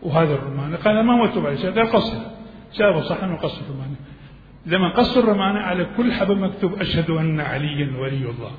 [0.02, 0.76] وهذا الرمان.
[0.76, 2.32] قال ما مكتوب عليه شيء قال قصها
[2.76, 3.95] جابه صحن وقص الرمان
[4.65, 8.52] لما قص الرمانة على كل حبل مكتوب أشهد أن عليا ولي الله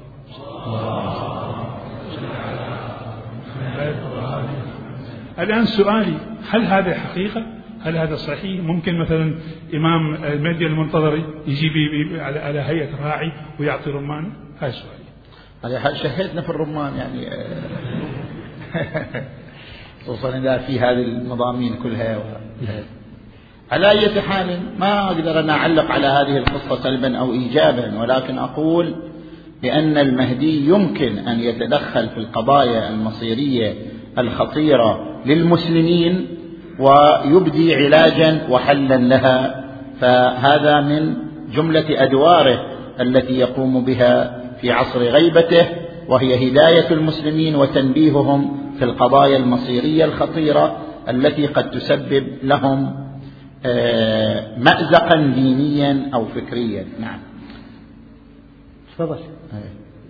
[5.38, 6.17] الآن سؤالي
[6.51, 7.47] هل هذا حقيقة؟
[7.83, 9.35] هل هذا صحيح؟ ممكن مثلا
[9.75, 11.69] إمام المهدي المنتظر يجي
[12.21, 15.05] على, هيئة راعي ويعطي رمان؟ هذا سؤالي.
[15.97, 17.31] شهدنا في الرمان يعني
[20.03, 22.21] خصوصا إذا في هذه المضامين كلها
[23.75, 28.95] على أي حال ما أقدر أن أعلق على هذه القصة سلبا أو إيجابا ولكن أقول
[29.63, 33.75] بأن المهدي يمكن أن يتدخل في القضايا المصيرية
[34.19, 36.27] الخطيرة للمسلمين
[36.79, 39.65] ويبدي علاجا وحلا لها.
[40.01, 41.15] فهذا من
[41.55, 42.67] جملة أدواره
[43.01, 45.67] التي يقوم بها في عصر غيبته
[46.09, 50.77] وهي هداية المسلمين وتنبيههم في القضايا المصيرية الخطيرة
[51.09, 53.04] التي قد تسبب لهم
[54.59, 56.87] مأزقا دينيا أو فكريا.
[57.00, 57.20] نعم.
[58.94, 59.18] تفضل.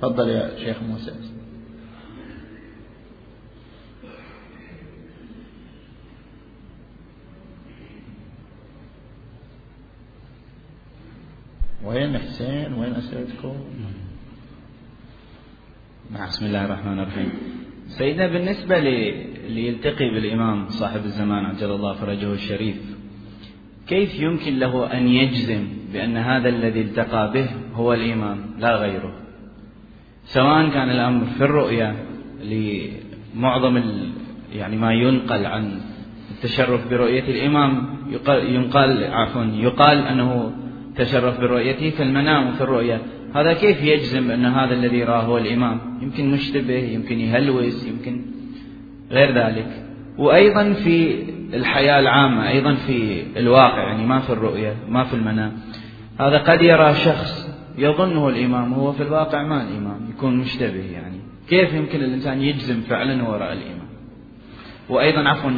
[0.03, 1.13] تفضل يا شيخ موسى.
[11.85, 13.55] وين حسين وين أسئلتكم؟
[16.11, 17.33] نعم بسم الله الرحمن الرحيم.
[17.87, 22.94] سيدنا بالنسبة لي يلتقي بالإمام صاحب الزمان عجل الله فرجه الشريف
[23.87, 29.13] كيف يمكن له أن يجزم بأن هذا الذي التقى به هو الإمام لا غيره؟
[30.25, 31.97] سواء كان الأمر في الرؤيا
[32.45, 33.83] لمعظم
[34.55, 35.81] يعني ما ينقل عن
[36.31, 37.87] التشرف برؤية الإمام
[38.47, 40.53] يقال عفوا يقال أنه
[40.97, 43.01] تشرف برؤيته في المنام وفي الرؤيا.
[43.35, 48.25] هذا كيف يجزم أن هذا الذي راه هو الإمام؟ يمكن مشتبه يمكن يهلوس يمكن
[49.11, 49.94] غير ذلك.
[50.19, 51.25] وأيضا في
[51.55, 55.53] الحياة العامة أيضا في الواقع يعني ما في الرؤية ما في المنام
[56.21, 61.21] هذا قد يرى شخص يظنه الإمام وهو في الواقع ما الإمام يكون مشتبه يعني.
[61.49, 63.89] كيف يمكن الإنسان يجزم فعلا وراء الإمام؟
[64.89, 65.51] وأيضا عفوا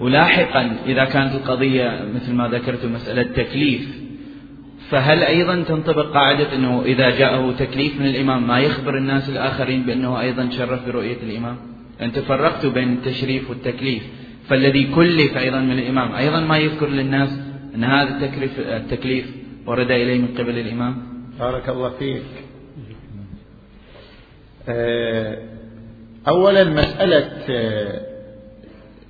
[0.00, 4.02] ولاحقا إذا كانت القضية مثل ما ذكرت مسألة تكليف
[4.90, 10.20] فهل أيضا تنطبق قاعدة أنه إذا جاءه تكليف من الإمام ما يخبر الناس الآخرين بأنه
[10.20, 11.56] أيضا شرف برؤية الإمام؟
[12.00, 14.02] أنت فرقت بين التشريف والتكليف
[14.48, 17.38] فالذي كلف أيضا من الإمام أيضا ما يذكر للناس
[17.74, 19.26] أن هذا التكليف, التكليف
[19.66, 21.02] ورد إليه من قبل الإمام.
[21.40, 22.22] بارك الله فيك.
[26.28, 28.00] أولا مسألة آه،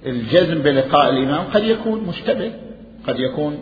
[0.07, 2.53] الجزم بلقاء الإمام قد يكون مشتبه
[3.07, 3.59] قد يكون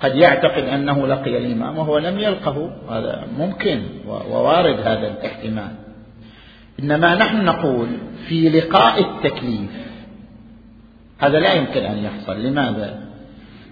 [0.00, 5.72] قد يعتقد أنه لقي الإمام وهو لم يلقه هذا ممكن ووارد هذا الاحتمال.
[6.80, 7.86] إنما نحن نقول
[8.28, 9.70] في لقاء التكليف.
[11.18, 12.42] هذا لا يمكن أن يحصل.
[12.42, 12.98] لماذا؟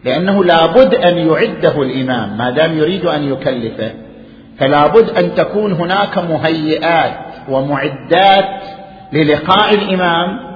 [0.05, 2.39] لأنه لابد أن يعده الإمام.
[2.39, 3.93] ما دام يريد أن يكلفه
[4.59, 7.15] فلابد أن تكون هناك مهيئات
[7.49, 8.63] ومعدات
[9.13, 10.51] للقاء الإمام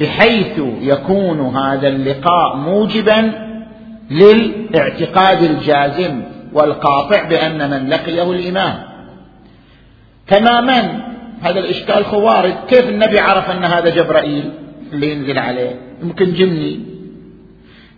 [0.00, 3.32] بحيث يكون هذا اللقاء موجبا
[4.10, 8.74] للاعتقاد الجازم والقاطع بأن من لقيه الإمام.
[10.28, 11.11] تماما
[11.42, 14.52] هذا الإشكال خوارد كيف النبي عرف أن هذا جبرائيل
[14.92, 16.80] اللي ينزل عليه؟ يمكن جني.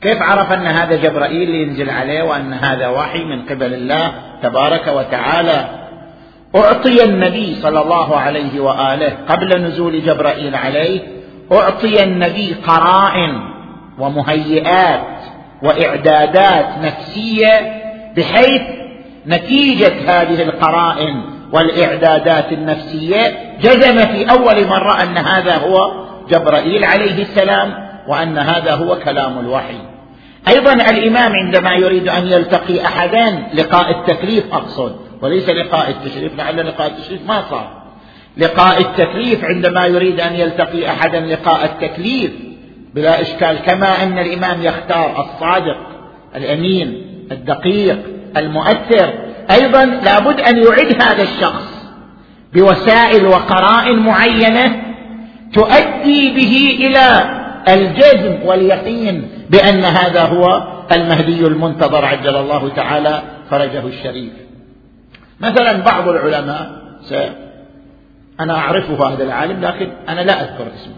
[0.00, 4.88] كيف عرف أن هذا جبرائيل اللي ينزل عليه وأن هذا وحي من قبل الله تبارك
[4.88, 5.84] وتعالى؟
[6.56, 11.00] أعطي النبي صلى الله عليه وآله قبل نزول جبرائيل عليه
[11.52, 13.40] أعطي النبي قرائن
[13.98, 15.00] ومهيئات
[15.62, 17.82] وإعدادات نفسية
[18.16, 18.62] بحيث
[19.26, 27.74] نتيجة هذه القرائن والإعدادات النفسية جزم في أول مرة أن هذا هو جبرائيل عليه السلام
[28.08, 29.78] وأن هذا هو كلام الوحي.
[30.48, 36.86] أيضا الإمام عندما يريد أن يلتقي أحدا لقاء التكليف أقصد وليس لقاء التشريف لعل لقاء
[36.86, 37.84] التشريف ما صار.
[38.36, 42.30] لقاء التكليف عندما يريد أن يلتقي أحدا لقاء التكليف
[42.94, 45.76] بلا إشكال كما أن الإمام يختار الصادق
[46.36, 47.98] الأمين الدقيق
[48.36, 49.23] المؤثر.
[49.50, 51.74] أيضا لابد أن يعد هذا الشخص
[52.54, 54.82] بوسائل وقرائن معينة
[55.52, 57.34] تؤدي به إلى
[57.68, 64.32] الجزم واليقين بأن هذا هو المهدي المنتظر عجل الله تعالى فرجه الشريف.
[65.40, 66.84] مثلا بعض العلماء
[68.40, 70.94] أنا أعرفه هذا العالم لكن أنا لا أذكر اسمه.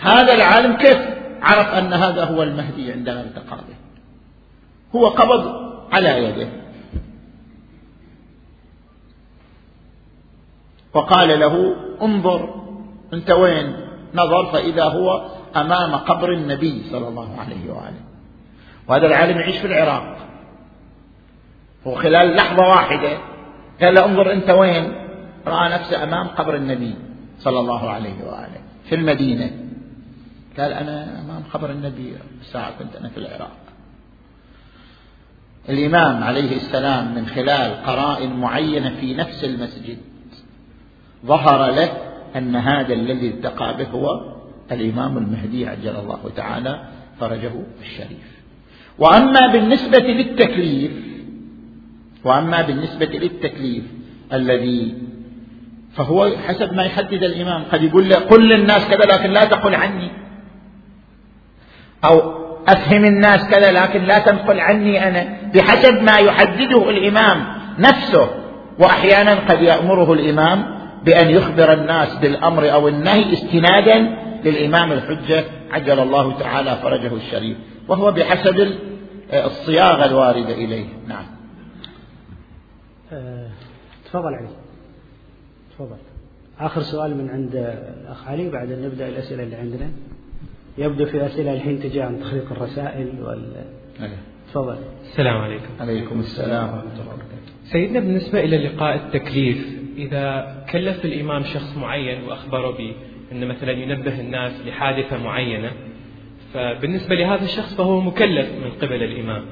[0.00, 0.98] هذا العالم كيف
[1.42, 3.74] عرف أن هذا هو المهدي عندما التقى به
[4.94, 5.54] هو قبض
[5.92, 6.48] على يده.
[10.94, 12.54] وقال له انظر
[13.12, 13.76] انت وين؟
[14.14, 18.00] نظر فإذا هو أمام قبر النبي صلى الله عليه وآله.
[18.88, 20.16] وهذا العالم يعيش في العراق.
[21.84, 23.18] وخلال لحظة واحدة
[23.80, 24.92] قال له انظر أنت وين؟
[25.46, 26.94] رأى نفسه أمام قبر النبي
[27.38, 29.50] صلى الله عليه وآله في المدينة.
[30.58, 33.56] قال أنا أمام قبر النبي ساعة كنت أنا في العراق.
[35.68, 39.98] الإمام عليه السلام من خلال قرائن معينة في نفس المسجد
[41.26, 41.90] ظهر له
[42.36, 44.32] أن هذا الذي التقى به هو
[44.72, 46.82] الإمام المهدي عجل الله تعالى
[47.20, 48.42] فرجه الشريف.
[48.98, 50.92] وأما بالنسبة للتكليف
[52.24, 53.84] وأما بالنسبة للتكليف
[54.32, 54.94] الذي
[55.94, 60.10] فهو حسب ما يحدد الإمام قد يقول له قل للناس كذا لكن لا تقل عني.
[62.04, 65.36] أو أفهم الناس كذا لكن لا تنقل عني أنا.
[65.54, 67.44] بحسب ما يحدده الإمام
[67.78, 68.30] نفسه
[68.78, 76.38] وأحيانا قد يأمره الإمام بأن يخبر الناس بالأمر أو النهي استنادا للإمام الحجة عجل الله
[76.38, 77.56] تعالى فرجه الشريف
[77.88, 78.68] وهو بحسب
[79.32, 80.86] الصياغة الواردة إليه.
[81.08, 81.24] نعم.
[83.12, 83.48] أه،
[84.04, 84.48] تفضل علي.
[85.74, 85.96] تفضل.
[86.60, 87.54] آخر سؤال من عند
[88.04, 89.90] الأخ علي بعد أن نبدأ الأسئلة اللي عندنا.
[90.78, 93.52] يبدو في أسئلة الحين تجي عن تخليق الرسائل وال
[94.00, 94.18] أيه.
[94.48, 94.76] تفضل.
[95.02, 95.70] السلام عليكم.
[95.80, 97.52] عليكم السلام ورحمة الله وبركاته.
[97.64, 104.66] سيدنا بالنسبة إلى لقاء التكليف إذا كلف الإمام شخص معين وأخبره بأن مثلا ينبه الناس
[104.66, 105.72] لحادثة معينة
[106.54, 109.44] فبالنسبة لهذا الشخص فهو مكلف من قبل الإمام.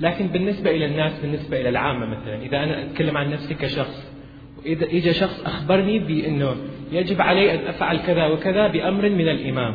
[0.00, 4.12] لكن بالنسبة إلى الناس بالنسبة إلى العامة مثلا إذا أنا أتكلم عن نفسي كشخص
[4.58, 6.56] وإذا إجا شخص أخبرني بأنه
[6.92, 9.74] يجب علي أن أفعل كذا وكذا بأمر من الإمام.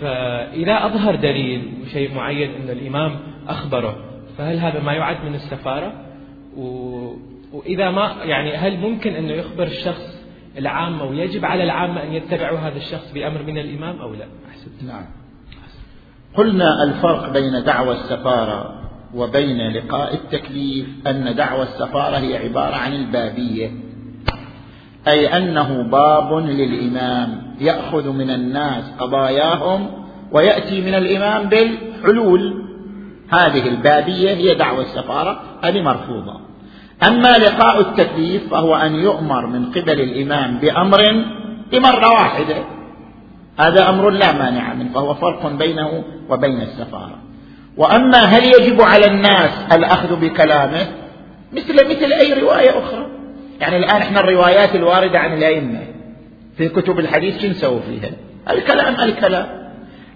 [0.00, 3.18] فإذا أظهر دليل وشيء معين أن الإمام
[3.48, 4.04] أخبره
[4.38, 5.92] فهل هذا ما يعد من السفارة؟
[6.56, 7.28] و...
[7.52, 10.18] وإذا ما يعني هل ممكن أنه يخبر الشخص
[10.58, 14.82] العامة ويجب على العامة أن يتبعوا هذا الشخص بأمر من الإمام أو لا؟ أحسنت.
[14.82, 15.04] نعم.
[16.34, 18.74] قلنا الفرق بين دعوى السفارة
[19.14, 23.70] وبين لقاء التكليف أن دعوى السفارة هي عبارة عن البابية
[25.08, 29.90] أي أنه باب للإمام يأخذ من الناس قضاياهم
[30.32, 32.64] ويأتي من الإمام بالحلول.
[33.28, 36.47] هذه البابية هي دعوة السفارة هذه مرفوضة
[37.06, 41.24] أما لقاء التكليف فهو أن يؤمر من قبل الإمام بأمر
[41.72, 42.64] بمرة واحدة.
[43.58, 47.18] هذا أمر لا مانع منه فهو فرق بينه وبين السفارة.
[47.76, 50.86] وأما هل يجب على الناس الأخذ بكلامه؟
[51.52, 53.06] مثل مثل أي رواية أخرى.
[53.60, 55.80] يعني الآن إحنا الروايات الواردة عن الأئمة.
[56.56, 58.10] في كتب الحديث شو نسوي فيها؟
[58.50, 59.46] الكلام الكلام.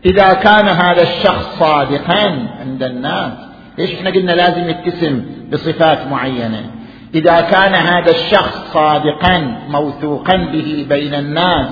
[0.07, 3.33] إذا كان هذا الشخص صادقا عند الناس
[3.79, 5.23] ليش إحنا قلنا لازم يتسم؟
[5.53, 6.71] بصفات معينة.
[7.15, 11.69] إذا كان هذا الشخص صادقا موثوقا به بين الناس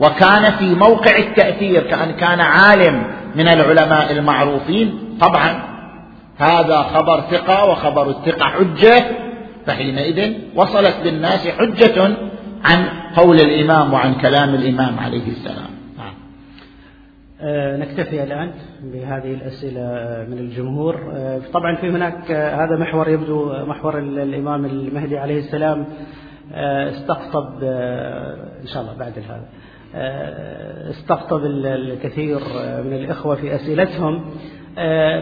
[0.00, 3.06] وكان في موقع التأثير كأن كان عالم
[3.36, 5.62] من العلماء المعروفين طبعا
[6.38, 9.04] هذا خبر ثقة وخبر الثقة حجة
[9.66, 12.16] فحينئذ وصلت بالناس حجة
[12.64, 15.73] عن قول الإمام وعن كلام الإمام عليه السلام.
[17.78, 18.50] نكتفي الآن
[18.82, 19.80] بهذه الأسئلة
[20.30, 21.12] من الجمهور.
[21.14, 25.86] آه، طبعا في هناك آه، هذا محور يبدو محور الإمام المهدي عليه السلام
[26.52, 27.64] استقطب
[28.62, 29.44] إن شاء الله بعد هذا
[30.90, 32.38] استقطب الكثير
[32.84, 34.24] من الإخوة في أسئلتهم.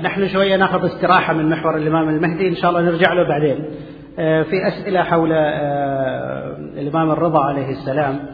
[0.03, 3.65] نحن شوية ناخذ استراحة من محور الإمام المهدي إن شاء الله نرجع له بعدين.
[4.19, 8.15] آه، في أسئلة حول آه، الإمام الرضا عليه السلام.
[8.15, 8.32] آه،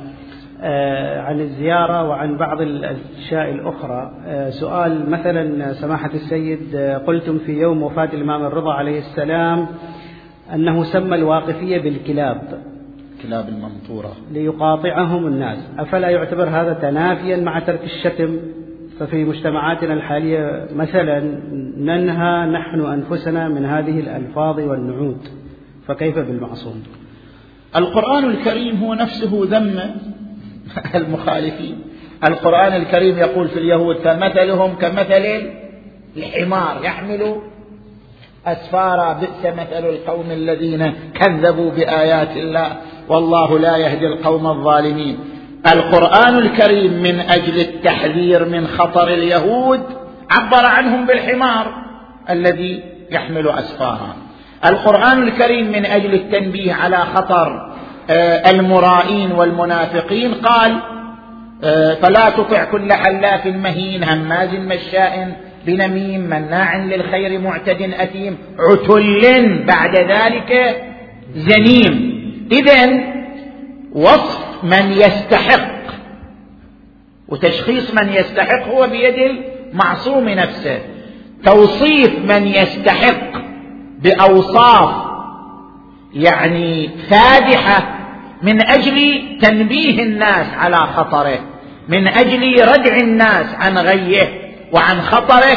[1.27, 4.13] عن الزيارة وعن بعض الأشياء الأخرى.
[4.51, 9.67] سؤال مثلا سماحة السيد قلتم في يوم وفاة الإمام الرضا عليه السلام
[10.55, 12.43] أنه سمى الواقفية بالكلاب.
[13.23, 15.59] كلاب الممطورة ليقاطعهم الناس.
[15.79, 18.39] أفلا يعتبر هذا تنافيا مع ترك الشتم؟
[18.99, 21.21] ففي مجتمعاتنا الحالية مثلا
[21.77, 25.29] ننهى نحن أنفسنا من هذه الألفاظ والنعود
[25.87, 26.83] فكيف بالمعصوم؟
[27.77, 29.81] القرآن الكريم هو نفسه ذم
[30.95, 31.79] المخالفين.
[32.29, 35.51] القرآن الكريم يقول في اليهود فمثلهم كمثل
[36.17, 37.37] الحمار يحمل
[38.47, 42.77] أسفارا بئس مثل القوم الذين كذبوا بآيات الله.
[43.09, 45.19] والله لا يهدي القوم الظالمين.
[45.73, 49.81] القرآن الكريم من أجل التحذير من خطر اليهود
[50.31, 51.67] عبر عنهم بالحمار
[52.31, 54.17] الذي يحمل أسفارا.
[54.65, 57.68] القرآن الكريم من أجل التنبيه على خطر
[58.11, 60.81] المرائين والمنافقين قال
[61.65, 65.37] آه، فلا تطع كل حلاف مهين هماز مشاء
[65.67, 70.83] بنميم مناع للخير معتد أثيم عتل بعد ذلك
[71.35, 72.19] زنيم.
[72.53, 73.01] إذا
[73.93, 75.69] وصف من يستحق
[77.29, 79.15] وتشخيص من يستحق هو بيد
[79.73, 80.79] المعصوم نفسه.
[81.45, 83.39] توصيف من يستحق
[84.03, 85.09] بأوصاف
[86.15, 87.98] يعني فادحة
[88.43, 91.39] من أجل تنبيه الناس على خطره
[91.89, 94.29] من أجل ردع الناس عن غيه
[94.73, 95.57] وعن خطره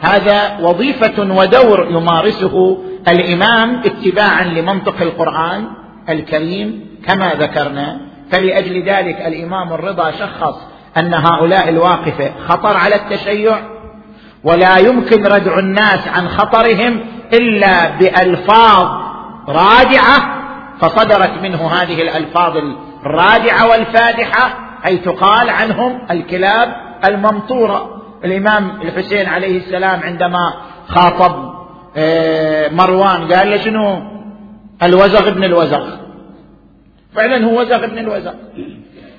[0.00, 2.78] هذا وظيفة ودور يمارسه
[3.08, 5.64] الإمام اتباعا لمنطق القرآن
[6.08, 8.00] الكريم كما ذكرنا.
[8.30, 10.54] فلأجل ذلك الإمام الرضا شخص
[10.96, 13.58] أن هؤلاء الواقفة خطر على التشيع
[14.44, 17.00] ولا يمكن ردع الناس عن خطرهم
[17.32, 18.88] إلا بألفاظ
[19.48, 20.41] رادعة
[20.82, 22.56] فصدرت منه هذه الألفاظ
[23.06, 28.02] الرادعة والفادحة حيث قال عنهم الكلاب الممطورة.
[28.24, 30.54] الإمام الحسين عليه السلام عندما
[30.88, 31.52] خاطب
[31.96, 34.02] آه، مروان قال له شنو؟
[34.82, 35.86] الوزغ ابن الوزغ.
[37.14, 38.32] فعلا هو وزغ ابن الوزغ.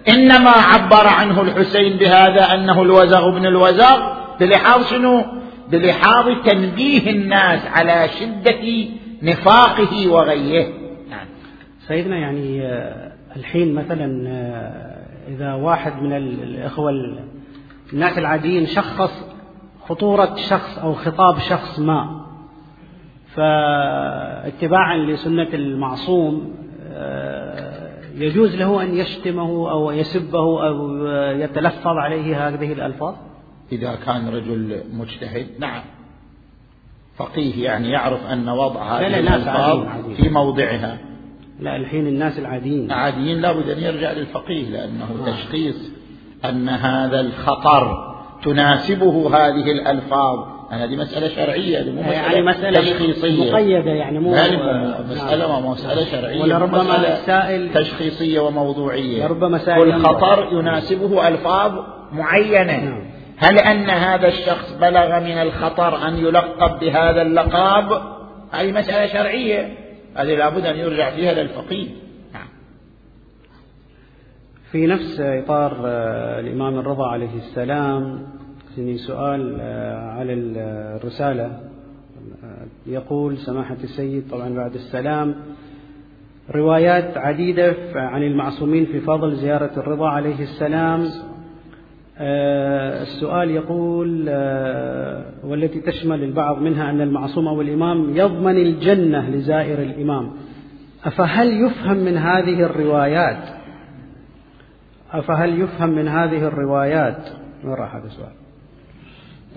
[0.09, 3.97] إنما عبر عنه الحسين بهذا أنه الوزغ ابن الوزغ
[4.39, 5.25] بلحاظ شنو؟
[5.69, 8.87] بلحاظ تنبيه الناس على شدة
[9.23, 10.82] نفاقه وغيه.
[11.87, 16.91] سيدنا يعني آه، الحين مثلا آه، إذا واحد من الإخوة
[17.93, 19.25] الناس العاديين شخص
[19.87, 22.25] خطورة شخص أو خطاب شخص ما
[23.35, 26.53] فاتباعا لسنة المعصوم
[26.87, 33.15] آه، يجوز له أن يشتمه أو يسبه أو يتلفظ عليه هذه الألفاظ؟
[33.71, 35.81] إذا كان رجل مجتهد نعم.
[37.15, 41.12] فقيه يعني يعرف أن وضع هذه الألفاظ في موضعها.
[41.63, 42.85] لا الحين الناس العاديين.
[42.85, 45.31] العاديين لابد أن يرجع للفقيه لأنه آه.
[45.31, 45.91] تشخيص
[46.45, 50.53] أن هذا الخطر تناسبه هذه الألفاظ.
[50.69, 53.51] هذه مسألة شرعية مو مسألة, يعني مسألة تشخيصية.
[53.51, 54.31] مقيدة يعني مو
[55.09, 59.27] مسألة مو مسألة شرعية ولربما السائل تشخيصية وموضوعية.
[59.27, 60.13] لربما سائل كل ينظر.
[60.13, 61.71] خطر يناسبه ألفاظ
[62.11, 62.77] معينة.
[62.77, 63.03] نعم.
[63.37, 68.01] هل أن هذا الشخص بلغ من الخطر أن يلقب بهذا اللقب؟
[68.51, 69.82] هذه مسألة شرعية.
[70.15, 71.89] هذه لابد أن يرجع فيها للفقيه
[72.33, 72.47] نعم.
[74.71, 78.27] في نفس إطار آه، الإمام الرضا عليه السلام
[78.77, 81.45] يعني سؤال آه، على الرسالة.
[82.43, 85.35] آه، يقول سماحة السيد طبعا بعد السلام
[86.51, 91.09] روايات عديدة عن المعصومين في فضل زيارة الرضا عليه السلام.
[92.21, 100.31] السؤال يقول آه، والتي تشمل البعض منها أن المعصوم أو الإمام يضمن الجنة لزائر الإمام.
[101.05, 103.49] أفهل يفهم من هذه الروايات؟
[105.11, 107.29] أفهل يفهم من هذه الروايات؟
[107.63, 108.33] وين راح هذا السؤال؟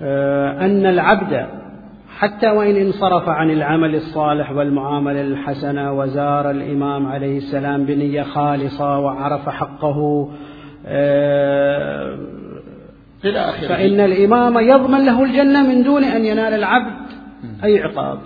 [0.02, 1.46] آه، أن العبد
[2.18, 9.48] حتى وإن انصرف عن العمل الصالح والمعاملة الحسنة وزار الإمام عليه السلام بنية خالصة وعرف
[9.48, 10.28] حقه
[10.86, 12.35] آه،
[13.24, 17.06] إلى آخره فإن الإمام يضمن له الجنة من دون أن ينال العبد
[17.64, 18.18] أي عقاب.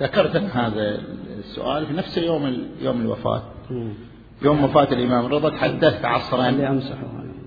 [0.00, 1.00] ذكرت هذا
[1.38, 3.42] السؤال في نفس يوم يوم الوفاة.
[4.42, 6.44] يوم وفاة الإمام الرضا تحدثت عصرا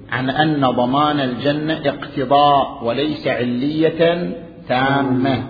[0.10, 4.32] عن أن ضمان الجنة اقتضاء وليس علية
[4.68, 5.44] تامة.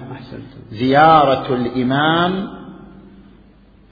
[0.72, 2.63] زيارة الإمام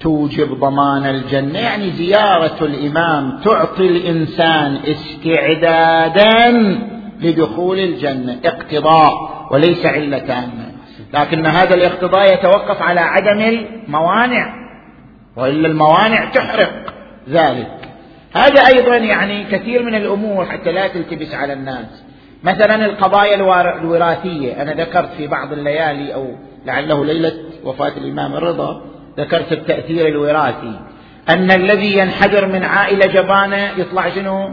[0.02, 1.60] توجب ضمان الجنة.
[1.60, 6.52] يعني زيارة الإمام تعطي الإنسان استعدادا
[7.22, 9.14] لدخول الجنة اقتضاء
[9.52, 10.72] وليس علة تامة.
[11.14, 14.54] لكن هذا الاقتضاء يتوقف على عدم الموانع
[15.36, 16.94] وإلا الموانع تحرق
[17.30, 17.72] ذلك.
[18.34, 22.04] هذا أيضا يعني كثير من الأمور حتى لا تلتبس على الناس.
[22.44, 23.36] مثلا القضايا
[23.82, 24.62] الوراثية.
[24.62, 26.28] أنا ذكرت في بعض الليالي أو
[26.66, 27.34] لعله ليلة
[27.64, 28.82] وفاة الإمام الرضا
[29.18, 30.80] ذكرت التأثير الوراثي.
[31.30, 34.50] أن الذي ينحدر من عائلة جبانة يطلع شنو؟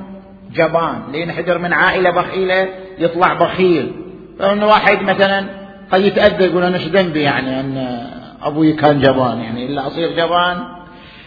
[0.52, 1.02] جبان.
[1.06, 3.92] اللي ينحدر من عائلة بخيلة يطلع بخيل.
[4.38, 5.44] فإن واحد مثلا
[5.92, 8.06] قد يتأذى يقول أنا ذنبي يعني أن
[8.42, 10.56] أبوي كان جبان يعني إلا أصير جبان.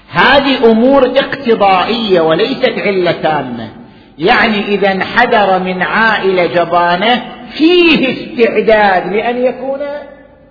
[0.10, 3.70] هذه أمور اقتضائية وليست علة تامة.
[4.18, 7.22] يعني إذا انحدر من عائلة جبانة
[7.52, 9.80] فيه استعداد لأن يكون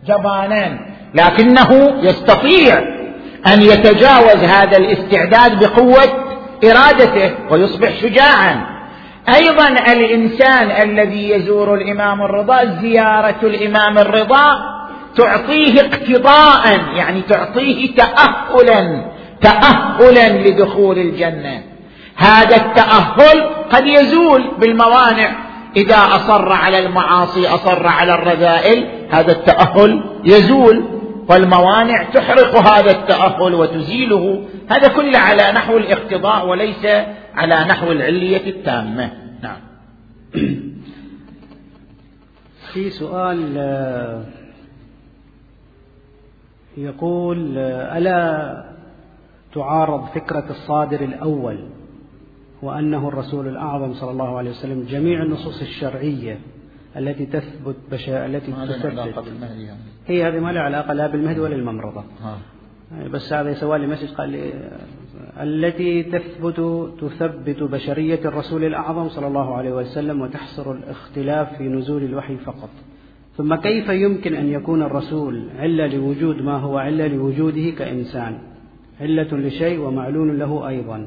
[0.06, 0.89] جبانا.
[1.14, 2.78] لكنه يستطيع
[3.46, 6.30] أن يتجاوز هذا الاستعداد بقوة
[6.64, 8.66] إرادته ويصبح شجاعا.
[9.34, 14.56] أيضا الإنسان الذي يزور الإمام الرضا زيارة الإمام الرضا
[15.16, 19.04] تعطيه اقتضاء يعني تعطيه تاهلا
[19.42, 21.62] تاهلا لدخول الجنة.
[22.16, 25.30] هذا التأهل قد يزول بالموانع.
[25.76, 30.99] إذا أصر على المعاصي أصر على الرذائل هذا التأهل يزول.
[31.30, 34.44] والموانع تحرق هذا التأهل وتزيله.
[34.70, 36.86] هذا كله على نحو الاقتضاء وليس
[37.34, 39.12] على نحو العلية التامة.
[39.42, 39.60] نعم.
[42.72, 44.24] في سؤال آه،
[46.76, 48.64] يقول آه، ألا
[49.54, 51.68] تعارض فكرة الصادر الأول
[52.62, 56.38] وأنه الرسول الأعظم صلى الله عليه وسلم جميع النصوص الشرعية
[56.96, 58.26] التي تثبت بشا...
[58.26, 59.24] التي تثبت.
[60.10, 62.38] هي هذه ما لها علاقة لا بالمهدي ولا الممرضة ها.
[63.12, 64.52] بس هذا سوى لي مسج قال لي
[65.40, 72.36] التي تثبت تثبت بشرية الرسول الأعظم صلى الله عليه وسلم وتحصر الاختلاف في نزول الوحي
[72.36, 72.70] فقط.
[73.36, 78.38] ثم كيف يمكن أن يكون الرسول علة لوجود ما هو علة لوجوده كإنسان؟
[79.00, 81.06] علة لشيء ومعلول له أيضا.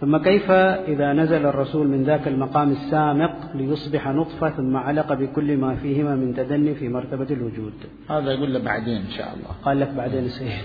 [0.00, 5.76] ثم كيف إذا نزل الرسول من ذاك المقام السامق ليصبح نطفة ثم علق بكل ما
[5.76, 7.72] فيهما من تدني في مرتبة الوجود؟
[8.10, 9.48] هذا يقول له بعدين إن شاء الله.
[9.64, 10.64] قال لك بعدين السيد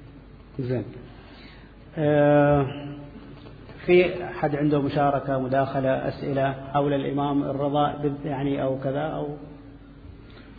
[0.68, 0.84] زين.
[1.98, 2.66] آه،
[3.86, 9.28] في حد عنده مشاركة مداخلة أسئلة حول الإمام الرضا يعني أو كذا أو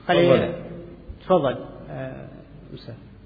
[0.08, 0.54] خلي
[1.22, 1.58] تفضل.
[1.90, 2.28] آه،.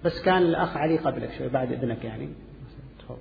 [0.05, 2.29] بس كان الأخ علي قبلك شوي بعد إذنك يعني
[2.99, 3.17] تفضل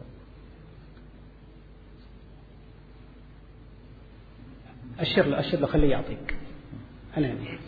[5.01, 6.35] أشر له أشر له خليه يعطيك.
[7.17, 7.59] أنا يعني.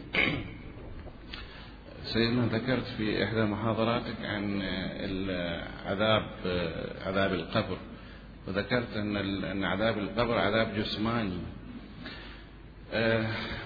[2.02, 6.22] سيدنا ذكرت في إحدى محاضراتك عن العذاب
[7.06, 7.78] عذاب القبر.
[8.48, 11.38] وذكرت أن أن عذاب القبر عذاب جسماني.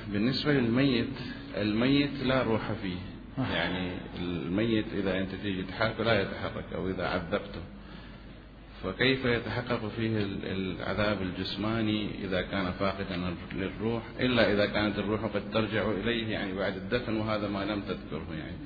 [0.09, 1.19] بالنسبة للميت
[1.57, 2.99] الميت لا روح فيه.
[3.39, 7.61] يعني الميت إذا أنت تيجي تحركه لا يتحرك أو إذا عذبته.
[8.85, 15.91] فكيف يتحقق فيه العذاب الجسماني إذا كان فاقدا للروح؟ إلا إذا كانت الروح قد ترجع
[15.91, 18.57] إليه يعني بعد الدفن وهذا ما لم تذكره يعني.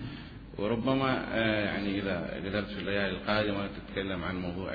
[0.59, 4.71] وربما آه، يعني إذا قدرت في الليالي القادمة تتكلم عن موضوع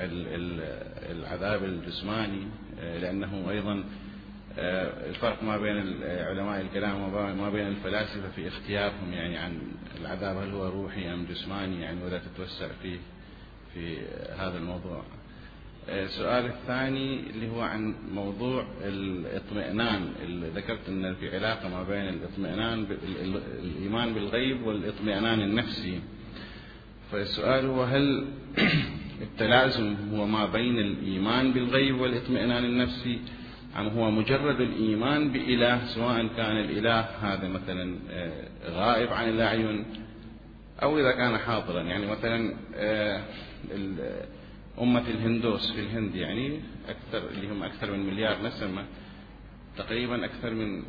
[1.10, 2.46] العذاب الجسماني
[2.80, 3.84] آه، لأنه أيضا
[4.58, 9.58] آه، الفرق ما بين علماء الكلام وما بين الفلاسفة في اختيارهم يعني عن
[10.00, 12.98] العذاب هل هو روحي أم جسماني يعني ولا تتوسع فيه
[13.74, 13.98] في
[14.38, 15.02] هذا الموضوع.
[15.88, 20.12] السؤال الثاني اللي هو عن موضوع الاطمئنان.
[20.22, 22.86] اللي ذكرت إن في علاقة ما بين الاطمئنان
[23.62, 26.00] الإيمان بالغيب والإطمئنان النفسي.
[27.12, 28.26] فالسؤال هو هل
[29.26, 33.18] التلازم هو ما بين الإيمان بالغيب والإطمئنان النفسي
[33.76, 39.84] أم هو مجرد الإيمان بإله سواء كان الإله هذا مثلا آه، غائب عن الأعين
[40.82, 41.82] أو إذا كان حاضرا.
[41.82, 43.22] يعني مثلا آه،
[44.82, 48.84] أمة الهندوس في الهند يعني أكثر اللي هم أكثر من مليار نسمة
[49.76, 50.82] تقريبا أكثر من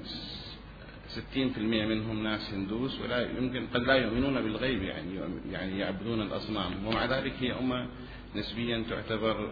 [1.13, 5.19] 60% منهم ناس هندوس ولا يمكن قد لا يؤمنون بالغيب يعني
[5.51, 6.87] يعني يعبدون الأصنام.
[6.87, 7.87] ومع ذلك هي أمة
[8.35, 9.51] نسبيا تعتبر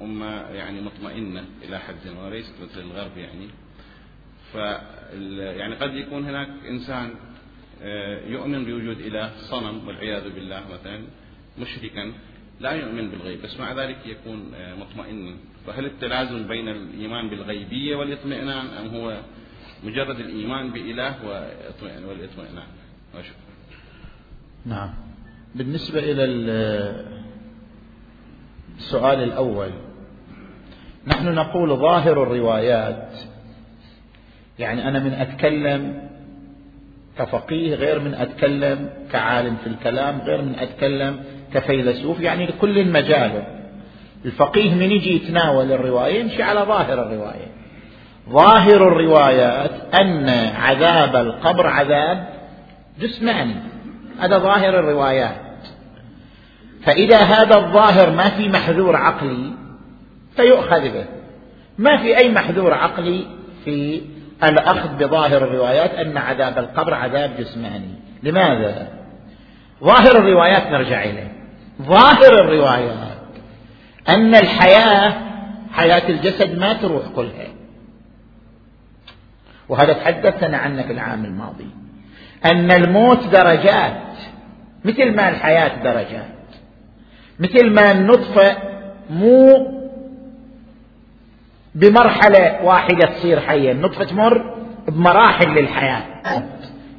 [0.00, 3.48] أمة يعني مطمئنة إلى حد ما وليست مثل الغرب يعني.
[4.52, 4.54] ف
[5.58, 7.14] يعني قد يكون هناك إنسان
[7.82, 11.04] آه، يؤمن بوجود إله صنم والعياذ بالله مثلا
[11.58, 12.12] مشركا.
[12.62, 15.34] لا يؤمن بالغيب بس مع ذلك يكون آه، مطمئنا
[15.66, 19.20] فهل التلازم بين الإيمان بالغيبية والإطمئنان أم هو
[19.84, 21.14] مجرد الإيمان بإله
[21.82, 22.66] والإطمئنان؟
[23.14, 23.52] وشكرا.
[24.66, 24.94] نعم.
[25.54, 26.24] بالنسبة إلى
[28.78, 29.70] السؤال الأول
[31.06, 33.12] نحن نقول ظاهر الروايات
[34.58, 36.08] يعني أنا من أتكلم
[37.18, 43.46] كفقيه غير من أتكلم كعالم في الكلام غير من أتكلم كفيلسوف يعني لكل مجاله
[44.24, 47.46] الفقيه من يجي يتناول الرواية يمشي على ظاهر الرواية.
[48.30, 52.28] ظاهر الروايات أن عذاب القبر عذاب
[53.00, 53.54] جسماني
[54.20, 55.36] هذا ظاهر الروايات.
[56.84, 59.52] فإذا هذا الظاهر ما في محذور عقلي
[60.36, 61.04] فيؤخذ به.
[61.78, 63.26] ما في أي محذور عقلي
[63.64, 64.02] في
[64.44, 67.94] الأخذ بظاهر الروايات أن عذاب القبر عذاب جسماني.
[68.22, 68.88] لماذا؟
[69.84, 71.31] ظاهر الروايات نرجع إليه.
[71.82, 73.18] ظاهر الروايات
[74.08, 75.14] أن الحياة
[75.72, 77.46] حياة الجسد ما تروح كلها.
[79.68, 81.66] وهذا تحدثنا عنه في العام الماضي.
[82.44, 84.02] أن الموت درجات
[84.84, 86.32] مثل ما الحياة درجات.
[87.38, 88.56] مثل ما النطفة
[89.10, 89.72] مو
[91.74, 94.54] بمرحلة واحدة تصير حية النطفة تمر
[94.88, 96.02] بمراحل للحياة.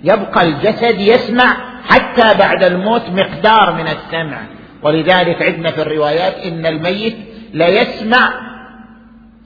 [0.03, 1.57] يبقى الجسد يسمع
[1.89, 4.41] حتى بعد الموت مقدار من السمع.
[4.83, 7.17] ولذلك عندنا في الروايات إن الميت
[7.53, 8.33] ليسمع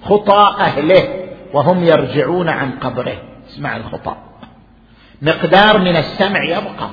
[0.03, 3.17] خطى أهله وهم يرجعون عن قبره.
[3.49, 4.15] اسمع الخطى
[5.21, 6.89] مقدار من السمع يبقى.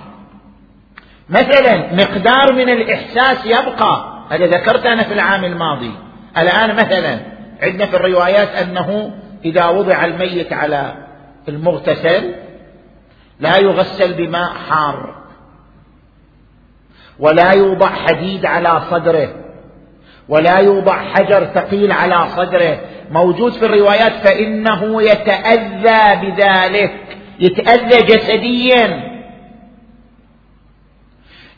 [1.29, 4.25] مثلا مقدار من الإحساس يبقى.
[4.31, 5.93] هذا ذكرت أنا في العام الماضي.
[6.39, 7.21] الآن مثلا
[7.63, 9.15] عندنا في الروايات أنه
[9.45, 10.95] إذا وضع الميت على
[11.49, 12.35] المغتسل
[13.41, 15.24] لا يغسل بماء حار.
[17.19, 19.29] ولا يوضع حديد على صدره
[20.29, 22.81] ولا يوضع حجر ثقيل على صدره.
[23.11, 26.95] موجود في الروايات فإنه يتأذى بذلك
[27.41, 29.15] يتأذى جسديا.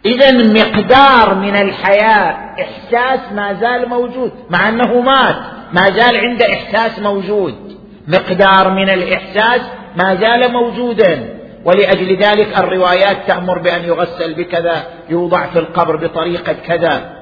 [0.07, 5.37] اذا مقدار من الحياة إحساس ما زال موجود مع أنه مات
[5.73, 7.79] ما زال عنده إحساس موجود.
[8.09, 9.61] مقدار من الإحساس
[9.97, 11.36] ما زال موجودا.
[11.67, 17.17] ولأجل ذلك الروايات تأمر بأن يغسل بكذا يوضع في القبر بطريقة كذا.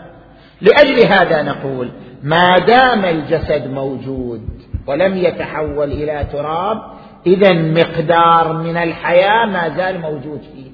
[0.60, 1.90] لأجل هذا نقول
[2.22, 4.48] ما دام الجسد موجود
[4.86, 6.78] ولم يتحول إلى تراب
[7.26, 10.70] إذا مقدار من الحياة ما زال موجود فيه.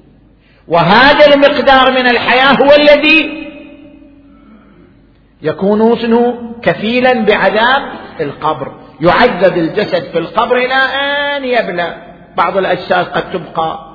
[0.67, 3.47] وهذا المقدار من الحياة هو الذي
[5.41, 7.81] يكون شنو كفيلا بعذاب
[8.19, 8.71] القبر.
[9.01, 12.10] يعذب الجسد في القبر إلى أن يبلى.
[12.37, 13.91] بعض الأجساد قد تبقى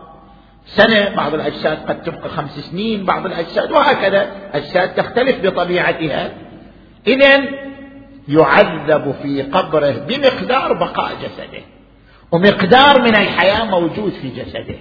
[0.67, 4.31] سنة بعض الأجساد قد تبقى خمس سنين بعض الأجساد وهكذا.
[4.53, 6.33] أجساد تختلف بطبيعتها.
[7.07, 7.45] إذا
[8.29, 11.65] يعذب في قبره بمقدار بقاء جسده.
[12.33, 14.79] ومقدار من الحياة موجود في جسده.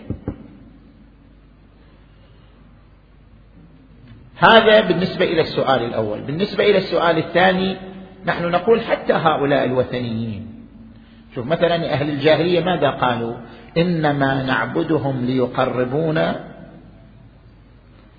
[4.37, 6.21] هذا بالنسبة إلى السؤال الأول.
[6.21, 7.77] بالنسبة إلى السؤال الثاني
[8.25, 10.54] نحن نقول حتى هؤلاء الوثنيين
[11.35, 13.33] شوف مثلا أهل الجاهلية ماذا قالوا؟
[13.77, 16.39] إنما نعبدهم ليقربونا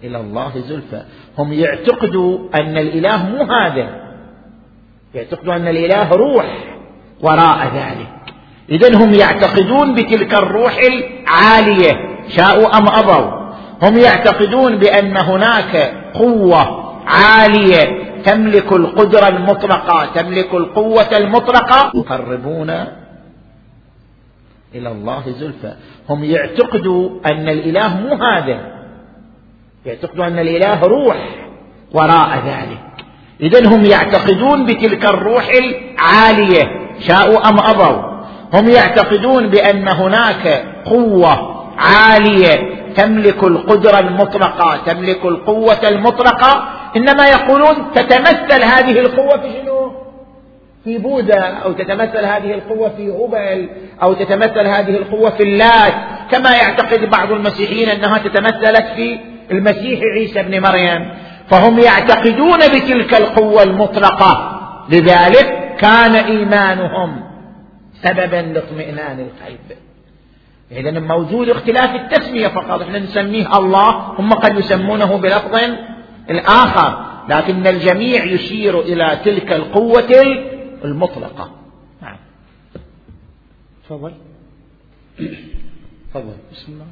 [0.04, 1.02] إلى الله زلفى.
[1.38, 3.88] هم يعتقدوا أن الإله مو هذا.
[5.14, 6.46] يعتقدون أن الإله روح
[7.22, 8.08] وراء ذلك.
[8.70, 11.92] إذا هم يعتقدون بتلك الروح العالية
[12.28, 13.46] شاءوا أم أبوا.
[13.82, 15.76] هم يعتقدون بأن هناك
[16.14, 21.92] قوة عالية تملك القدرة المطلقة تملك القوة المطلقة.
[21.94, 22.72] يقربون
[24.78, 25.72] إلى الله زلفى.
[26.10, 28.58] هم يعتقدوا أن الإله مو هذا.
[29.86, 31.16] يعتقدوا أن الإله روح
[31.92, 32.78] وراء ذلك.
[33.40, 36.62] إذا هم يعتقدون بتلك الروح العالية.
[37.08, 38.16] شاءوا أم أبوا.
[38.52, 44.76] هم يعتقدون بأن هناك قوة عالية تملك القدرة المطلقة.
[44.76, 46.68] تملك القوة المطلقة.
[46.96, 49.46] إنما يقولون تتمثل هذه القوة في
[50.86, 53.68] في بوذا أو تتمثل هذه القوة في هبل
[54.02, 55.92] أو تتمثل هذه القوة في اللات
[56.30, 59.18] كما يعتقد بعض المسيحيين أنها تتمثلت في
[59.50, 61.10] المسيح عيسى بن مريم.
[61.50, 64.60] فهم يعتقدون بتلك القوة المطلقة.
[64.90, 67.22] لذلك كان إيمانهم
[68.02, 69.78] سببا لاطمئنان القلب.
[70.72, 72.82] إذا موجود اختلاف التسمية فقط.
[72.82, 75.60] إحنا نسميه الله هم قد يسمونه بلفظ
[76.30, 77.06] الآخر.
[77.28, 80.00] لكن الجميع يشير إلى تلك القوة
[80.84, 81.56] المطلقة.
[82.02, 82.16] نعم.
[83.84, 84.14] تفضل.
[86.10, 86.36] تفضل.
[86.52, 86.86] بسم الله.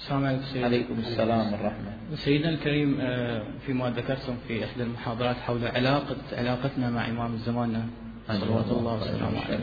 [0.00, 5.66] السلام عليكم سيدنا عليكم السلام والرحمة سيدنا الكريم آه، فيما ذكرتم في إحدى المحاضرات حول
[5.66, 7.88] علاقة علاقتنا مع إمام الزمان
[8.28, 9.58] صلوات الله وسلامه عليه.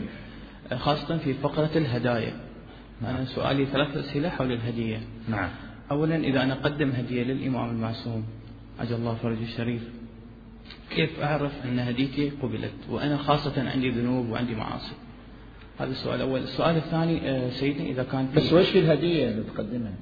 [0.72, 2.32] آه، خاصة في فقرة الهدايا.
[3.02, 5.00] أنا سؤالي ثلاث أسئلة حول الهدية.
[5.28, 5.50] نعم.
[5.90, 8.24] أولا إذا أنا أقدم هدية للإمام المعصوم
[8.80, 9.82] عجل الله فرجه الشريف.
[10.90, 14.94] كيف أعرف أن هديتي قبلت؟ وأنا خاصة عندي ذنوب وعندي معاصي.
[15.80, 16.40] هذا السؤال الأول.
[16.40, 19.92] السؤال الثاني آه، سيدنا إذا كان بس وش الهدية اللي تقدمها؟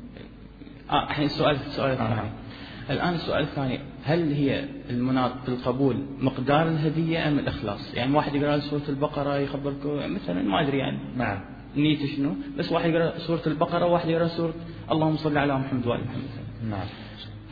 [0.90, 2.20] آه الحين السؤال السؤال الثاني.
[2.20, 2.30] آه.
[2.90, 8.82] الآن السؤال الثاني هل هي المناط بالقبول مقدار الهدية أم الإخلاص؟ يعني واحد يقرأ سورة
[8.88, 10.98] البقرة يخبركم مثلا ما أدري يعني.
[11.16, 11.40] نعم.
[11.76, 14.54] نيته شنو؟ بس واحد يقرأ سورة البقرة وواحد يقرأ سورة
[14.90, 16.70] اللهم صل على محمد وآل محمد.
[16.70, 16.86] نعم.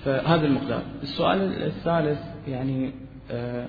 [0.05, 0.83] فهذا المقدار.
[1.03, 3.08] السؤال الثالث يعني آه،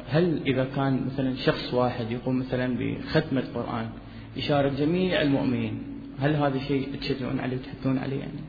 [0.10, 3.89] هل إذا كان مثلا شخص واحد يقوم مثلا بختمة القرآن
[4.38, 5.84] إشارة جميع المؤمنين
[6.20, 8.39] هل هذا شيء تشجعون عليه وتحثون عليه يعني؟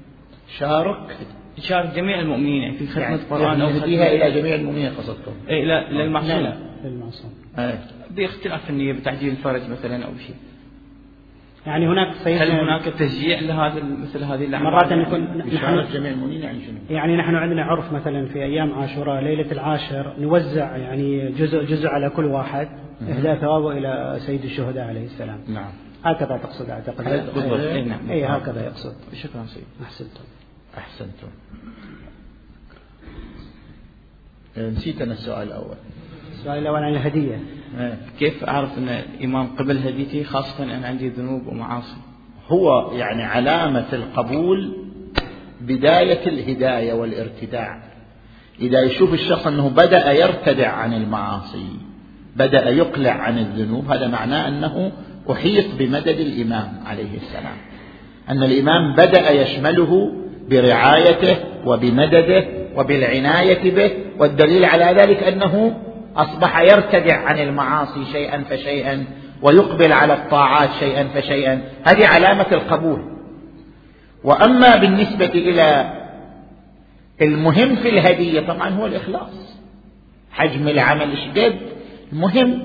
[0.59, 1.17] شارك
[1.59, 5.33] إشارة جميع المؤمنين يعني في ختمة يعني القرآن أو يهديها ختمة إلى جميع المؤمنين قصدكم؟
[5.49, 6.29] إيه لا للمعصوم.
[6.29, 7.31] لا لا للمعصوم.
[7.59, 7.85] إيه.
[8.11, 10.37] بإختلاف النية بتعجيل الفرج مثلا أو شيء.
[11.67, 16.43] يعني هناك هل سيدنا هناك تشجيع لهذا مثل هذه الأعمال؟ مرات يكون نحن جميع المؤمنين
[16.43, 21.65] يعني شنو؟ يعني نحن عندنا عرف مثلا في أيام عاشوراء ليلة العاشر نوزع يعني جزء
[21.65, 22.69] جزء على كل واحد
[23.09, 25.41] اهداء ثوابه إلى سيد الشهداء عليه السلام.
[25.49, 25.73] نعم.
[26.05, 27.05] هكذا تقصد أعتقد.
[27.05, 28.11] بالضبط إيه نعم.
[28.11, 28.95] اي هكذا يقصد.
[29.13, 30.25] شكرا سيد أحسنتم.
[30.79, 31.29] أحسنتم.
[34.59, 35.77] نسيت أنا السؤال الأول.
[36.41, 37.41] السؤال الأول عن الهدية.
[37.79, 37.99] إيه.
[38.19, 41.97] كيف أعرف أن الإمام قبل هديتي خاصة أنا عندي ذنوب ومعاصي؟
[42.49, 44.77] هو يعني علامة القبول
[45.61, 47.83] بداية الهداية والارتداع.
[48.61, 51.69] إذا يشوف الشخص أنه بدأ يرتدع عن المعاصي
[52.37, 54.93] بدأ يقلع عن الذنوب هذا معناه أنه
[55.31, 57.57] أحيط بمدد الإمام عليه السلام.
[58.29, 60.13] أن الإمام بدأ يشمله
[60.51, 61.37] برعايته
[61.67, 62.45] وبمدده
[62.77, 65.81] وبالعناية به والدليل على ذلك أنه
[66.17, 69.05] أصبح يرتدع عن المعاصي شيئا فشيئا
[69.43, 71.63] ويقبل على الطاعات شيئا فشيئا.
[71.87, 73.03] هذه علامة القبول.
[74.25, 75.93] وأما بالنسبة إلى
[77.23, 79.61] المهم في الهدية طبعا هو الإخلاص.
[80.33, 81.57] حجم العمل شديد
[82.13, 82.63] المهم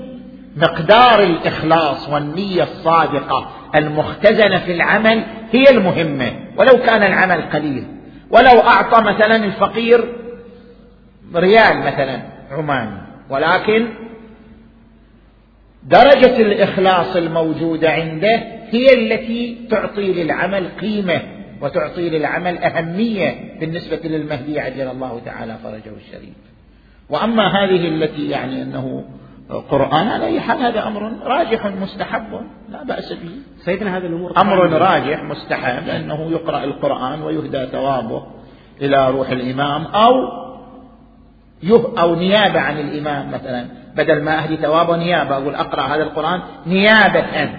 [0.56, 6.32] مقدار الإخلاص والنية الصادقة المختزنة في العمل هي المهمة.
[6.56, 7.96] ولو كان العمل قليل
[8.30, 10.16] ولو أعطى مثلا الفقير
[11.34, 13.88] ريال مثلا عماني ولكن
[15.82, 21.22] درجة الإخلاص الموجودة عنده هي التي تعطي للعمل قيمة
[21.60, 26.34] وتعطي للعمل أهمية بالنسبة للمهدي عجل الله تعالى فرجه الشريف.
[27.10, 29.04] وأما هذه التي يعني أنه
[29.70, 33.30] قرآن على أي حال هذا أمر راجح مستحب لا بأس به.
[33.64, 38.26] سيدنا هذه الأمور أمر راجح مستحب لأنه يقرأ القرآن ويهدى ثوابه
[38.82, 40.12] إلى روح الإمام أو
[41.62, 46.40] يه أو نيابة عن الإمام مثلا بدل ما أهدي ثوابه نيابة أقول أقرأ هذا القرآن
[46.66, 47.50] نيابة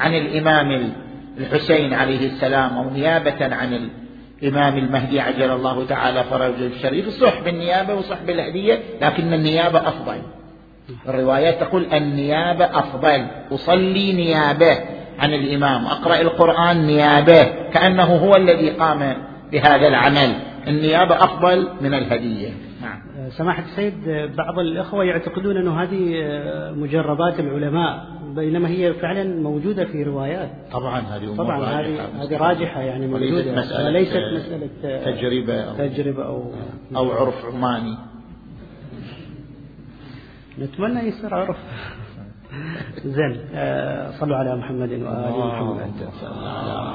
[0.00, 0.92] عن الإمام
[1.38, 3.90] الحسين عليه السلام أو نيابة عن
[4.42, 7.08] الإمام المهدي عجل الله تعالى فرجه الشريف.
[7.08, 10.22] صح بالنيابة وصح بالهدية لكن النيابة أفضل.
[11.08, 13.26] الروايات تقول النيابة أفضل.
[13.52, 14.78] أصلي نيابة
[15.18, 15.86] عن الإمام.
[15.86, 19.16] أقرأ القرآن نيابة كأنه هو الذي قام
[19.52, 20.34] بهذا العمل.
[20.66, 22.69] النيابة أفضل من الهدية.
[23.30, 26.24] سماحة السيد بعض الإخوة يعتقدون أنه هذه
[26.74, 30.50] مجربات العلماء بينما هي فعلا موجودة في روايات.
[30.72, 33.52] طبعا هذه أمور طبعا هذه هذه راجحة يعني موجودة.
[33.52, 34.70] مسألة وليست مسألة
[35.04, 36.52] تجربة أو, تجربة أو
[36.96, 37.96] أو عرف عماني.
[40.58, 41.56] نتمنى يصير عرف.
[43.04, 46.94] زين آه، صلوا على محمد وآل محمد آه،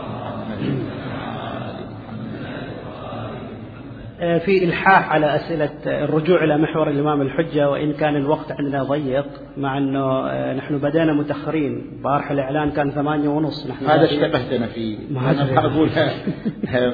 [4.20, 9.26] في إلحاح على أسئلة الرجوع إلى محور الإمام الحجة وإن كان الوقت عندنا ضيق
[9.58, 12.02] مع أنه آه، نحن بدأنا متأخرين.
[12.04, 14.98] بارح الإعلان كان ثمانية ونص نحن هذا اشتبهت أنا فيه.
[15.12, 15.60] ما أنا.
[15.60, 15.90] أقول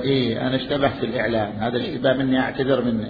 [0.04, 1.52] إيه أنا اشتبهت في الإعلان.
[1.60, 3.10] هذا الاشتباه مني أعتذر منه.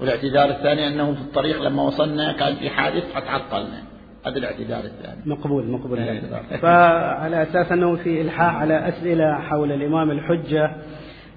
[0.00, 3.82] والاعتذار الثاني أنه في الطريق لما وصلنا كان في حادث فتعطلنا.
[4.26, 5.20] هذا الاعتذار الثاني.
[5.26, 5.98] مقبول مقبول.
[5.98, 6.20] إيه.
[6.62, 10.74] فعلى أساس أنه في إلحاح على أسئلة حول الإمام الحجة آه،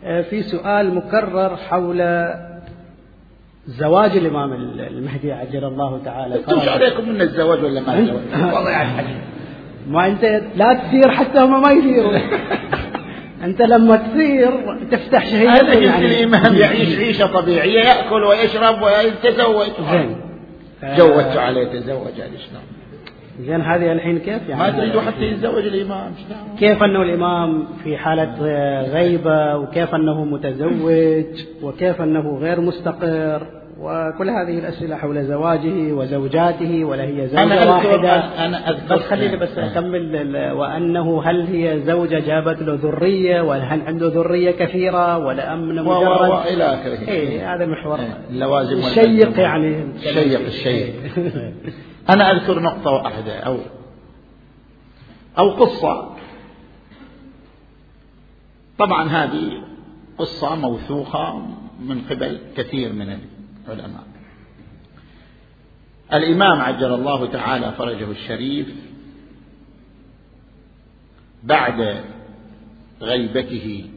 [0.01, 2.27] في سؤال مكرر حول
[3.67, 6.35] زواج الإمام المهدي عجل الله تعالى.
[6.35, 6.71] فرجه.
[6.71, 9.07] عليكم من الزواج ولا ما الزواج؟ والله يعني
[9.87, 12.17] ما أنت لا تثير حتى هم ما يثيروا.
[13.43, 16.05] أنت لما تثير تفتح هذا شهية جنس يعني.
[16.05, 19.67] الإمام يعيش عيشة طبيعية يأكل ويشرب ويتزوج.
[19.91, 20.21] زين.
[20.83, 22.63] جوزت عليه تزوج هذا شلون
[23.39, 27.97] زين هذه الحين كيف؟ يعني ما تريدوا حتى يتزوج الإمام شلون كيف أنه الإمام في
[27.97, 28.35] حالة
[28.93, 31.25] غيبة وكيف أنه متزوج
[31.63, 33.41] وكيف أنه غير مستقر
[33.81, 38.95] وكل هذه الأسئلة حول زواجه وزوجاته ولا هي زوجة أنا أذكر واحدة؟ أنا أذكر.
[38.95, 44.07] بس خليني بس أكمل ال- وأنه هل هي زوجة جابت له ذرية ولا هل عنده
[44.07, 47.07] ذرية كثيرة ولا و- مجرد؟ وإلى آخره.
[47.09, 49.41] إيه هذا محور إيه، اللوازم الشيق والألزمة.
[49.41, 49.75] يعني.
[49.95, 50.93] الشيق الشيق.
[52.09, 53.57] أنا أذكر نقطة واحدة أو
[55.37, 56.15] أو قصة.
[58.79, 59.63] طبعا هذه
[60.17, 61.47] قصة موثوقة
[61.79, 63.19] من قبل كثير من
[63.67, 64.03] العلماء.
[66.13, 68.67] الإمام عجل الله تعالى فرجه الشريف
[71.43, 72.03] بعد
[73.01, 73.89] غيبته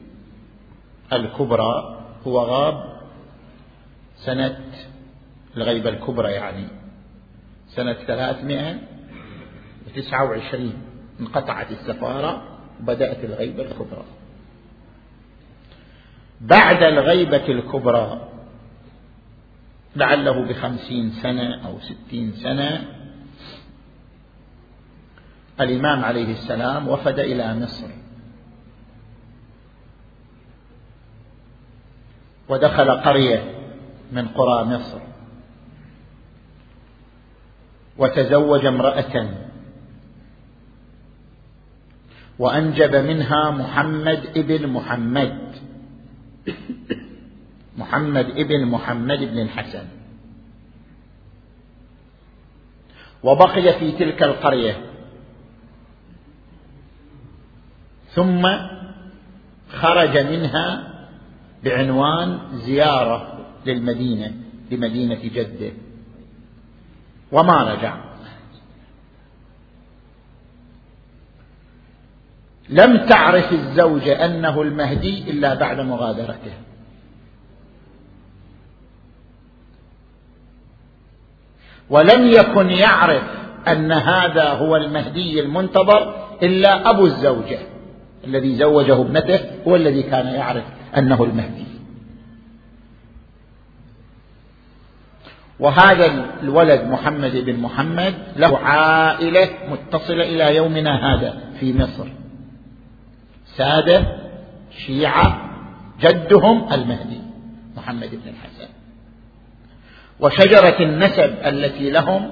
[1.13, 3.01] الكبرى هو غاب
[4.17, 4.59] سنة
[5.57, 6.82] الغيبة الكبرى يعني
[7.75, 8.79] سنة ثلاثمائة
[9.87, 10.83] وتسعة وعشرين
[11.21, 14.05] انقطعت السفارة وبدأت الغيبة الكبرى.
[16.41, 18.29] بعد الغيبة الكبرى
[19.97, 22.85] لعله بخمسين سنة أو ستين سنة
[25.61, 27.89] الإمام عليه السلام وفد إلى مصر.
[32.49, 33.55] ودخل قرية
[34.13, 35.12] من قرى مصر.
[37.99, 39.29] وتزوج امرأة.
[42.39, 45.53] وأنجب منها محمد ابن محمد.
[47.79, 49.85] محمد ابن محمد بن الحسن.
[53.23, 54.85] وبقي في تلك القرية.
[58.15, 58.49] ثم
[59.69, 60.93] خرج منها
[61.65, 64.35] بعنوان زيارة للمدينة
[64.71, 65.73] لمدينة جدة.
[67.33, 67.95] وما رجع
[72.69, 76.53] لم تعرف الزوجة أنه المهدي إلا بعد مغادرته.
[81.91, 83.23] ولم يكن يعرف
[83.69, 87.59] أن هذا هو المهدي المنتظر إلا أبو الزوجة.
[88.25, 90.65] الذي زوجه ابنته هو الذي كان يعرف
[90.97, 91.72] أنه المهدي.
[95.63, 96.07] وهذا
[96.43, 102.09] الولد محمد بن محمد له عائلة متصلة إلى يومنا هذا في مصر.
[103.57, 104.05] سادة
[104.87, 105.51] شيعة
[106.01, 107.21] جدهم المهدي
[107.77, 108.69] محمد بن الحسن.
[110.21, 112.31] وشجرة النسب التي لهم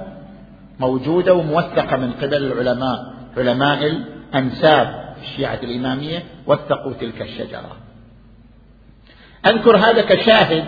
[0.81, 2.99] موجودة وموثقة من قبل العلماء
[3.37, 7.77] علماء الأنساب الشيعة الإمامية وثقوا تلك الشجرة.
[9.47, 10.65] أذكر هذا كشاهد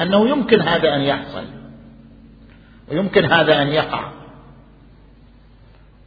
[0.00, 1.63] أنه يمكن هذا أن يحصل.
[2.90, 4.10] ويمكن هذا أن يقع.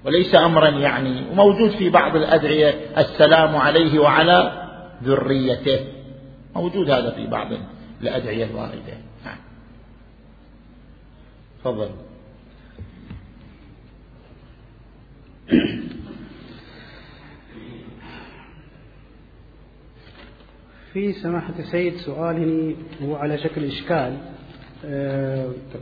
[0.06, 4.68] وليس أمرا يعني وموجود في بعض الأدعية السلام عليه وعلى
[5.04, 5.80] ذريته.
[6.56, 7.48] موجود هذا في بعض
[8.02, 8.98] الأدعية الواردة.
[9.26, 9.38] نعم.
[11.60, 11.90] تفضل.
[20.94, 24.37] في سماحة السيد سؤال هو على شكل إشكال.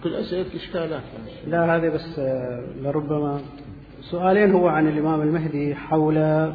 [0.03, 1.01] كل أسئلة إشكالات.
[1.47, 3.41] لا هذا بس آه، لربما
[4.01, 6.17] سؤالين هو عن الإمام المهدي حول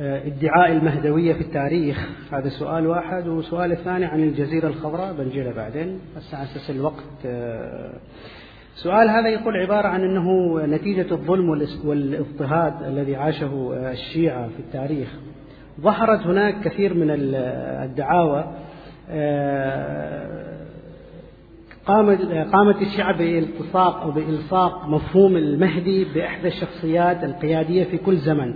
[0.00, 2.08] ادعاء المهدوية في التاريخ.
[2.32, 3.28] هذا سؤال واحد.
[3.28, 5.12] والسؤال الثاني عن الجزيرة الخضراء.
[5.12, 6.00] بنجي له بعدين.
[6.16, 7.26] بس على أساس الوقت
[8.74, 11.48] سؤال هذا يقول عبارة عن أنه نتيجة الظلم
[11.84, 15.08] والاضطهاد الذي عاشه الشيعة في التاريخ.
[15.80, 18.44] ظهرت هناك كثير من الدعاوى
[21.86, 22.20] قامت
[22.52, 28.54] قامت الشيعة بإلتصاق أو بإلصاق مفهوم المهدي بإحدى الشخصيات القيادية في كل زمن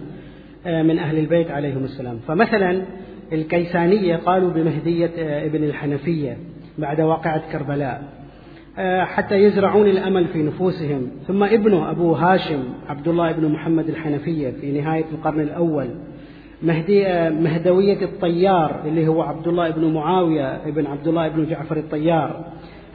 [0.66, 2.18] من أهل البيت عليهم السلام.
[2.28, 2.82] فمثلا
[3.32, 5.10] الكيسانية قالوا بمهدية
[5.46, 6.36] ابن الحنفية
[6.78, 8.02] بعد واقعة كربلاء
[9.04, 11.10] حتى يزرعون الأمل في نفوسهم.
[11.26, 15.88] ثم ابنه أبو هاشم عبد الله بن محمد الحنفية في نهاية القرن الأول
[16.62, 22.44] مهدي مهدوية الطيار اللي هو عبد الله بن معاوية ابن عبد الله بن جعفر الطيار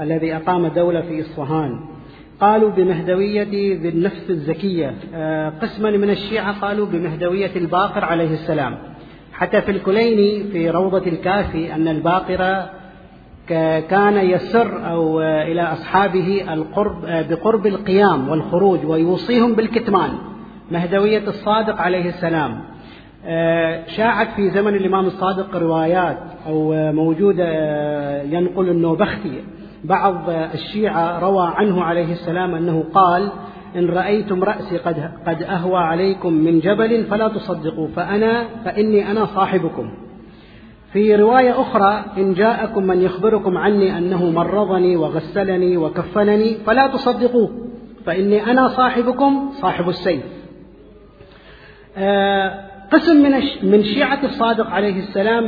[0.02, 1.80] الذي أقام دولة في إصفهان.
[2.42, 4.94] قالوا بمهدوية ذي النفس الزكية.
[5.62, 8.78] قسما من الشيعة قالوا بمهدوية الباقر عليه السلام.
[9.34, 12.66] حتى في الكليني في روضة الكافي أن الباقر
[13.90, 20.10] كان يسر أو إلى أصحابه القرب بقرب القيام والخروج ويوصيهم بالكتمان.
[20.72, 22.62] مهدوية الصادق عليه السلام.
[23.88, 26.18] شاعت في زمن الإمام الصادق روايات
[26.48, 27.48] أو موجودة
[28.22, 29.44] ينقل النوبختي.
[29.84, 33.30] بعض الشيعة روى عنه عليه السلام أنه قال
[33.76, 39.90] إن رأيتم رأسي قد, قد أهوى عليكم من جبل فلا تصدقوا فأنا فإني أنا صاحبكم.
[40.94, 47.50] في رواية أخرى إن جاءكم من يخبركم عني أنه مرضني وغسلني وكفنني فلا تصدقوه
[48.06, 50.24] فإني أنا صاحبكم صاحب السيف.
[52.92, 53.32] قسم من
[53.72, 55.44] من شيعة الصادق عليه السلام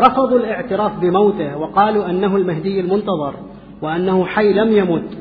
[0.00, 3.34] رفضوا الاعتراف بموته وقالوا أنه المهدي المنتظر
[3.82, 5.18] وأنه حي لم يمت.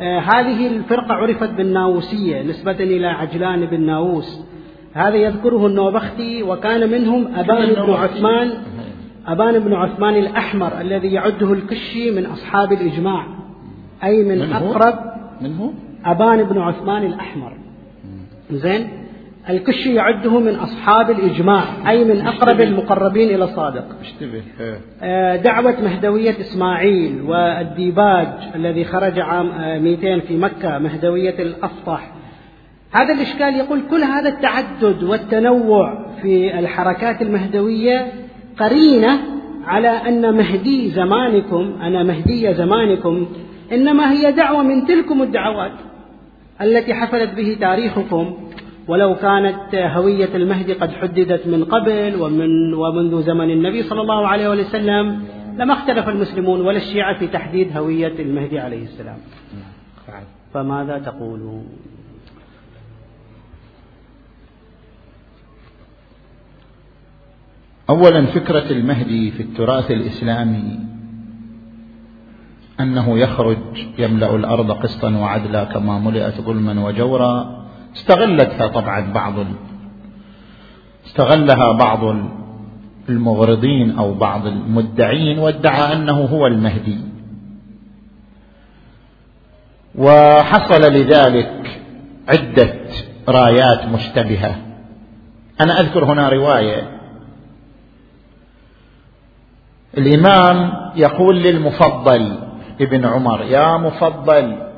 [0.00, 4.40] هذه الفرقة عرفت بالناووسية نسبة إلى عجلان بن ناووس.
[4.92, 8.52] هذا يذكره النوبختي وكان منهم أبان بن عثمان
[9.26, 13.26] أبان بن عثمان الأحمر الذي يعده الكشي من أصحاب الإجماع
[14.04, 14.94] أي من, من أقرب
[15.40, 15.70] من هو؟
[16.04, 17.52] أبان بن عثمان الأحمر.
[18.50, 18.88] زين؟
[19.50, 24.42] الكشي يعده من أصحاب الإجماع أي من أقرب المقربين إلى الصادق اشتبه
[25.36, 29.46] دعوة مهدوية إسماعيل والديباج الذي خرج عام
[29.82, 32.12] 200 في مكة مهدوية الأفطح
[32.92, 38.12] هذا الإشكال يقول كل هذا التعدد والتنوع في الحركات المهدوية
[38.58, 39.20] قرينة
[39.64, 43.26] على أن مهدي زمانكم أنا مهدي زمانكم
[43.72, 45.72] إنما هي دعوة من تلكم الدعوات
[46.60, 48.36] التي حفلت به تاريخكم.
[48.88, 54.48] ولو كانت هوية المهدي قد حددت من قبل ومن ومنذ زمن النبي صلى الله عليه
[54.48, 55.24] وسلم
[55.58, 59.18] لما اختلف المسلمون ولا الشيعة في تحديد هوية المهدي عليه السلام.
[60.54, 61.66] فماذا تقولون؟
[67.90, 70.78] اولا فكرة المهدي في التراث الإسلامي
[72.80, 73.58] أنه يخرج
[73.98, 77.61] يملأ الأرض قسطا وعدلا كما ملئت ظلما وجورا
[77.96, 79.34] استغلتها طبعا بعض
[81.06, 82.16] استغلها بعض
[83.08, 86.98] المغرضين أو بعض المدعين وادعى أنه هو المهدي.
[89.94, 91.80] وحصل لذلك
[92.28, 92.74] عدة
[93.28, 94.56] رايات مشتبهة.
[95.60, 96.98] أنا أذكر هنا رواية.
[99.98, 102.38] الإمام يقول للمفضل
[102.80, 104.71] ابن عمر يا مفضل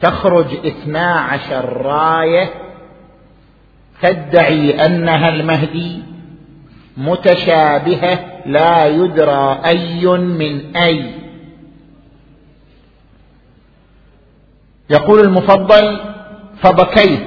[0.00, 2.50] تخرج اثنا عشر راية
[4.02, 6.02] تدعي أنها المهدي
[6.96, 11.10] متشابهة لا يدرى أي من أي.
[14.90, 16.00] يقول المفضل
[16.56, 17.20] فبكيت.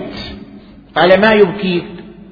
[0.96, 1.86] قال ما يبكيك؟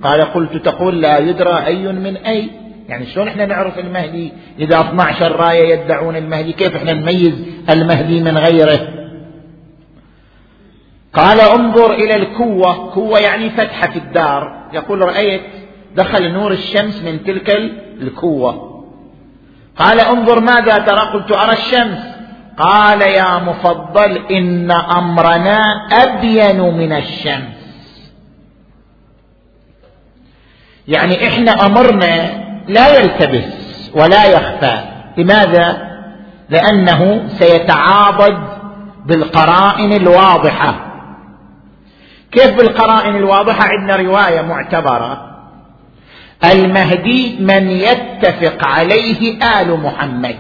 [0.04, 2.50] قال قلت تقول لا يدرى أي من أي.
[2.90, 7.34] يعني شلون إحنا نعرف المهدي؟ إذا 12 راية يدعون المهدي كيف إحنا نميز
[7.70, 8.97] المهدي من غيره؟
[11.18, 12.92] قال انظر إلى الكوة.
[12.94, 14.70] كوة يعني فتحة في الدار.
[14.74, 15.42] يقول رأيت
[15.96, 17.50] دخل نور الشمس من تلك
[18.02, 18.84] الكوة.
[19.78, 22.00] قال انظر ماذا ترى؟ قلت أرى الشمس.
[22.58, 27.58] قال يا مفضل إن أمرنا أبين من الشمس.
[30.88, 34.78] يعني إحنا أمرنا لا يلتبس ولا يخفى.
[35.18, 35.88] لماذا؟
[36.50, 38.38] لأنه سيتعاضد
[39.06, 40.87] بالقرائن الواضحة.
[42.32, 45.38] كيف بالقرائن الواضحة؟ عندنا رواية معتبرة.
[46.44, 50.36] المهدي من يتفق عليه آل محمد.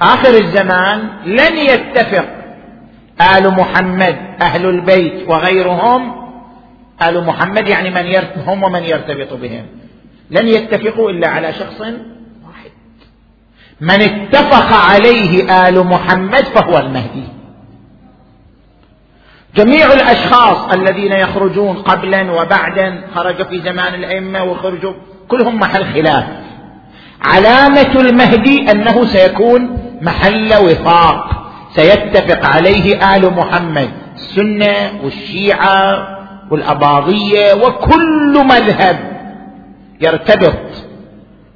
[0.00, 2.24] آخر الزمان لن يتفق
[3.36, 6.26] آل محمد أهل البيت وغيرهم.
[7.02, 8.06] آل محمد يعني من
[8.46, 9.66] هم ومن يرتبط بهم.
[10.30, 11.82] لن يتفقوا إلا على شخص
[13.80, 17.28] من اتفق عليه آل محمد فهو المهدي.
[19.56, 24.92] جميع الأشخاص الذين يخرجون قبلا وبعدا خرج في زمان الأئمة وخرجوا
[25.28, 26.24] كلهم محل خلاف.
[27.22, 31.46] علامة المهدي أنه سيكون محل وفاق.
[31.74, 36.08] سيتفق عليه آل محمد السنة والشيعة
[36.50, 38.98] والأباضية وكل مذهب
[40.00, 40.85] يرتبط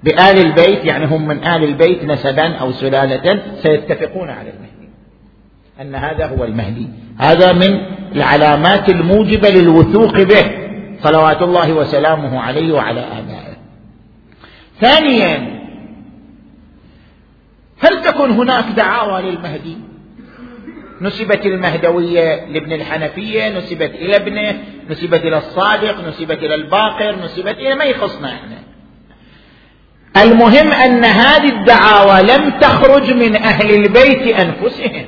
[0.05, 4.89] بآل البيت يعني هم من آل البيت نسبا أو سلالة سيتفقون على المهدي.
[5.81, 6.89] أن هذا هو المهدي.
[7.19, 7.81] هذا من
[8.17, 10.45] العلامات الموجبة للوثوق به
[11.03, 13.57] صلوات الله وسلامه عليه وعلى آبائه.
[14.81, 15.61] ثانيا
[17.81, 19.77] هل تكون هناك دعاوى للمهدي؟
[21.01, 24.59] نسبت المهدوية لابن الحنفية نسبت إلى ابنه
[24.91, 28.60] نسبت إلى الصادق نسبت إلى الباقر نسبت إلى ما يخصنا إحنا.
[30.17, 35.05] المهم أن هذه الدعاوى لم تخرج من أهل البيت أنفسهم.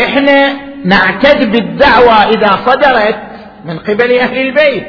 [0.00, 0.52] إحنا
[0.84, 3.18] نعتد بالدعوى إذا صدرت
[3.64, 4.86] من قبل أهل البيت.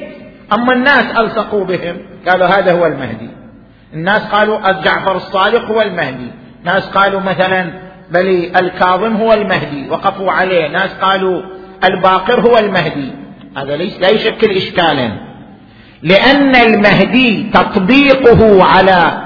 [0.53, 1.97] أما الناس ألصقوا بهم.
[2.27, 3.29] قالوا هذا هو المهدي.
[3.93, 6.31] الناس قالوا جعفر الصادق هو المهدي.
[6.63, 7.71] ناس قالوا مثلا
[8.11, 9.89] بل الكاظم هو المهدي.
[9.89, 10.67] وقفوا عليه.
[10.67, 11.41] ناس قالوا
[11.83, 13.11] الباقر هو المهدي.
[13.57, 15.11] هذا ليس لا يشكل إشكالا.
[16.03, 19.23] لأن المهدي تطبيقه على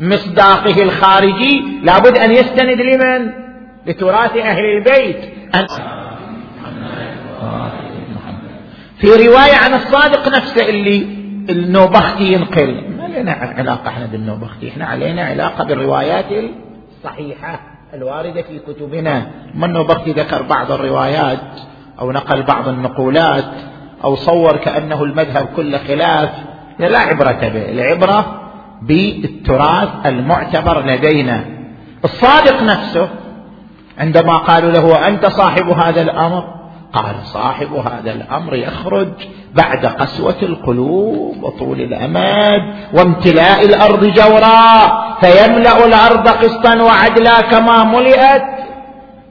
[0.00, 3.30] مصداقه الخارجي لابد أن يستند لمن؟
[3.86, 5.16] لتراث أهل البيت.
[5.54, 5.66] أن
[8.98, 11.06] في رواية عن الصادق نفسه اللي
[11.50, 12.84] النوبختي ينقل.
[12.98, 16.24] ما لنا علاقة إحنا بالنوبختي إحنا علينا علاقة بالروايات
[16.98, 17.60] الصحيحة
[17.94, 19.26] الواردة في كتبنا.
[19.54, 21.40] ما النوبختي ذكر بعض الروايات
[22.00, 23.44] أو نقل بعض النقولات؟
[24.06, 26.30] أو صور كأنه المذهب كله خلاف.
[26.78, 27.70] لا عبرة به.
[27.70, 28.24] العبرة
[28.82, 31.44] بالتراث المعتبر لدينا.
[32.04, 33.08] الصادق نفسه
[33.98, 36.44] عندما قالوا له أنت صاحب هذا الأمر؟
[36.92, 39.08] قال صاحب هذا الأمر يخرج
[39.54, 42.62] بعد قسوة القلوب وطول الأمد
[42.94, 44.86] وامتلاء الأرض جورا
[45.20, 48.42] فيملأ الأرض قسطا وعدلا كما ملئت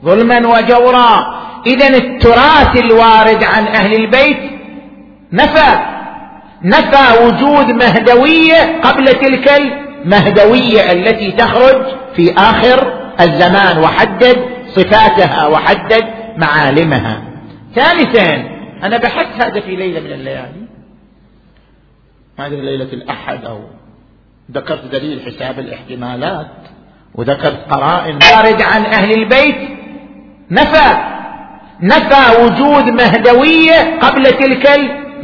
[0.05, 1.35] ظلما وجورا.
[1.67, 4.54] اذا التراث الوارد عن أهل البيت
[5.33, 5.95] نفى
[6.63, 16.03] نفى وجود مهدوية قبل تلك المهدوية التي تخرج في آخر الزمان وحدد صفاتها وحدد
[16.37, 17.21] معالمها.
[17.75, 18.33] ثالثا
[18.83, 20.65] أنا بحثت هذا في ليلة من الليالي.
[22.39, 23.59] أدري ليلة الأحد أو
[24.51, 26.51] ذكرت دليل حساب الاحتمالات
[27.15, 29.69] وذكرت قرائن وارد عن أهل البيت.
[30.51, 31.15] نفى
[31.81, 34.67] نفى وجود مهدوية قبل تلك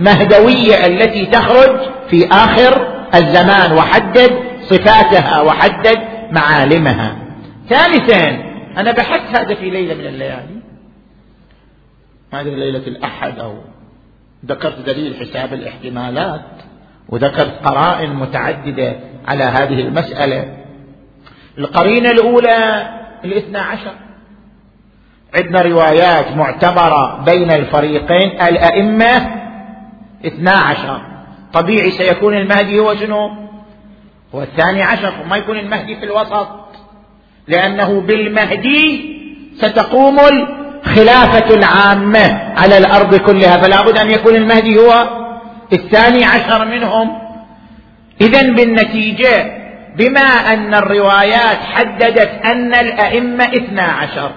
[0.02, 1.80] المهدوية التي تخرج
[2.10, 4.32] في آخر الزمان وحدد
[4.70, 5.98] صفاتها وحدد
[6.32, 7.16] معالمها.
[7.70, 8.30] ثالثا
[8.78, 10.62] أنا بحثت هذا في ليلة من الليالي.
[12.34, 13.56] ما أدري ليلة الأحد أو
[14.46, 16.46] ذكرت دليل حساب الاحتمالات
[17.10, 18.96] وذكرت قرائن متعددة
[19.28, 20.58] على هذه المسألة.
[21.58, 22.90] القرينة الأولى
[23.26, 23.94] الاثنى عشر.
[25.36, 29.41] عندنا روايات معتبرة بين الفريقين الأئمة
[30.26, 31.02] اثنى عشر.
[31.54, 33.32] طبيعي سيكون المهدي هو شنو؟
[34.36, 35.14] هو الثاني عشر.
[35.24, 36.48] وما يكون المهدي في الوسط
[37.48, 39.16] لأنه بالمهدي
[39.58, 40.18] ستقوم
[40.86, 43.58] خلافة العامة على الأرض كلها.
[43.58, 45.10] فلا بد أن يكون المهدي هو
[45.74, 47.22] الثاني عشر منهم.
[48.22, 49.62] إذا بالنتيجة
[49.96, 54.32] بما أن الروايات حددت أن الأئمة اثنا عشر.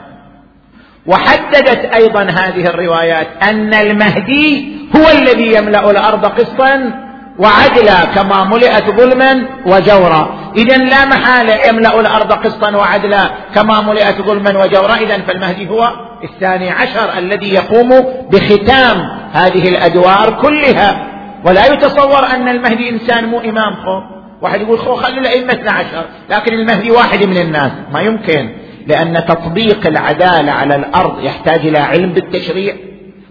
[1.06, 6.92] وحددت أيضا هذه الروايات أن المهدي هو الذي يملأ الأرض قسطا
[7.38, 10.52] وعدلا كما ملئت ظلما وجورا.
[10.56, 14.94] إذا لا محالة يملأ الأرض قسطا وعدلا كما ملئت ظلما وجورا.
[14.94, 15.90] إذا فالمهدي هو
[16.24, 17.90] الثاني عشر الذي يقوم
[18.30, 21.06] بختام هذه الأدوار كلها.
[21.44, 24.00] ولا يتصور أن المهدي إنسان مو إمام خو
[24.42, 27.72] واحد يقول خو خلوا الأئمة 12 لكن المهدي واحد من الناس.
[27.92, 28.63] ما يمكن.
[28.86, 32.74] لأن تطبيق العدالة على الأرض يحتاج إلى علم بالتشريع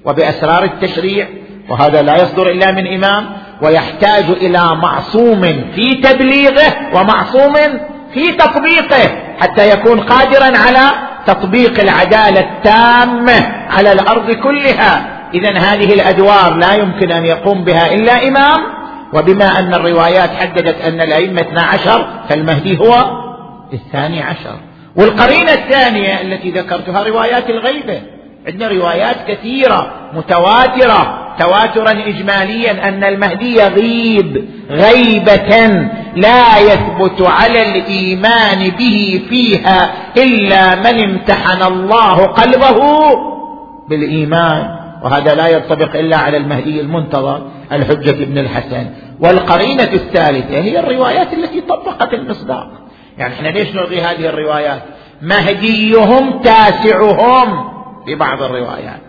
[0.06, 1.28] وبأسرار التشريع
[1.70, 3.26] وهذا لا يصدر إلا من إمام
[3.62, 5.42] ويحتاج إلى معصوم
[5.76, 7.54] في تبليغه ومعصوم
[8.14, 9.10] في تطبيقه
[9.40, 10.90] حتى يكون قادرا على
[11.26, 15.20] تطبيق العدالة التامة على الأرض كلها.
[15.34, 18.62] اذا هذه الأدوار لا يمكن أن يقوم بها إلا إمام
[19.14, 23.06] وبما أن الروايات حددت أن الأئمة اثنا عشر فالمهدي هو
[23.74, 24.73] الثاني عشر.
[24.96, 28.02] والقرينة الثانية التي ذكرتها روايات الغيبة.
[28.48, 35.68] عندنا روايات كثيرة متواترة تواترا اجماليا أن المهدي يغيب غيبة
[36.16, 42.80] لا يثبت على الإيمان به فيها إلا من امتحن الله قلبه
[43.90, 44.84] بالإيمان.
[45.04, 47.42] وهذا لا ينطبق إلا على المهدي المنتظر
[47.72, 48.86] الحجة ابن الحسن.
[49.20, 52.68] والقرينة الثالثة هي الروايات التي طبقت المصداق.
[53.18, 54.82] يعني إحنا ليش نلغي هذه الروايات؟
[55.22, 57.74] مهديهم تاسعهم
[58.06, 59.02] في بعض الروايات.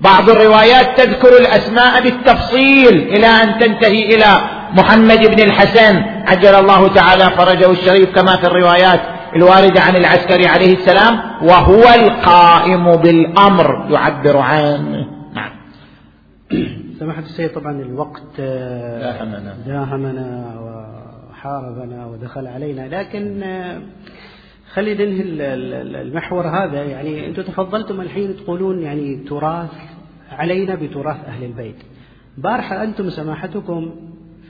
[0.00, 4.26] بعض الروايات تذكر الأسماء بالتفصيل إلى أن تنتهي إلى
[4.72, 6.02] محمد بن الحسن.
[6.28, 9.00] عجل الله تعالى فرجه الشريف كما في الروايات
[9.36, 15.50] الواردة عن العسكري عليه السلام وهو القائم بالأمر يعبر عنه نعم.
[16.98, 20.54] سماحة السيد طبعا الوقت داهمنا داهمنا
[21.44, 22.88] وحاربنا ودخل علينا.
[23.00, 23.42] لكن
[24.72, 25.22] خلي ننهي
[26.02, 26.84] المحور هذا.
[26.84, 29.70] يعني أنتم تفضلتم الحين تقولون يعني تراث
[30.30, 31.76] علينا بتراث أهل البيت.
[32.38, 33.94] بارحة أنتم سماحتكم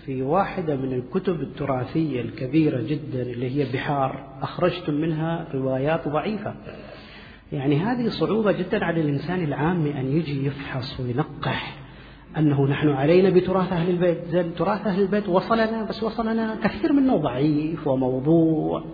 [0.07, 4.39] في واحدة من الكتب التراثية الكبيرة جدا اللي هي بحار.
[4.43, 6.55] أخرجتم منها روايات ضعيفة.
[7.53, 11.84] يعني هذه صعوبة جدا على الإنسان العامي أن يجي يفحص وينقح.
[12.39, 14.19] أنه نحن علينا بتراث أهل البيت.
[14.31, 18.85] زين تراث أهل البيت وصلنا بس وصلنا كثير منه ضعيف وموضوع.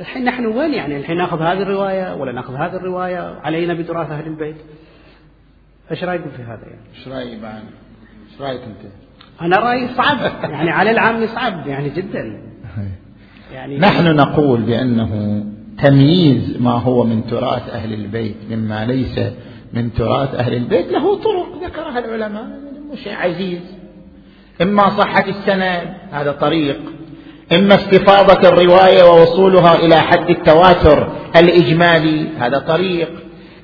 [0.00, 4.26] الحين نحن وين يعني؟ الحين ناخذ هذه الرواية ولا ناخذ هذه الرواية؟ علينا بتراث أهل
[4.26, 4.56] البيت.
[5.90, 7.62] إيش رأيكم في هذا يعني؟ إيش رايي بعد؟
[8.32, 8.92] إيش رأيك أنت؟
[9.42, 12.42] أنا رايي صعب يعني على العام صعب يعني جدا.
[13.52, 15.44] يعني نحن نقول بأنه
[15.78, 19.18] تمييز ما هو من تراث أهل البيت مما ليس
[19.72, 20.92] من تراث أهل البيت.
[20.92, 22.71] له طرق ذكرها العلماء.
[22.96, 23.60] شيء عزيز
[24.62, 26.80] إما صحة السند هذا طريق.
[27.52, 33.08] إما استفاضة الرواية ووصولها إلى حد التواتر الإجمالي هذا طريق.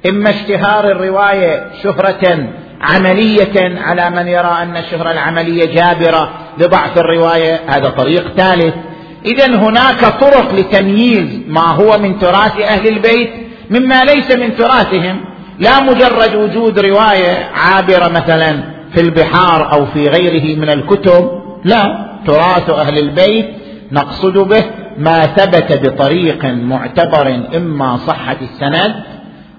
[0.08, 2.48] إما اشتهار الرواية شهرة
[2.80, 8.74] عملية على من يرى أن الشهره العملية جابرة لضعف الرواية هذا طريق ثالث.
[9.24, 13.30] اذا هناك طرق لتمييز ما هو من تراث أهل البيت
[13.70, 15.20] مما ليس من تراثهم.
[15.58, 18.77] لا مجرد وجود رواية عابرة مثلا.
[18.94, 21.30] في البحار أو في غيره من الكتب؟
[21.64, 22.08] لا.
[22.26, 23.46] تراث أهل البيت
[23.92, 24.64] نقصد به
[24.98, 28.94] ما ثبت بطريق معتبر إما صحة السند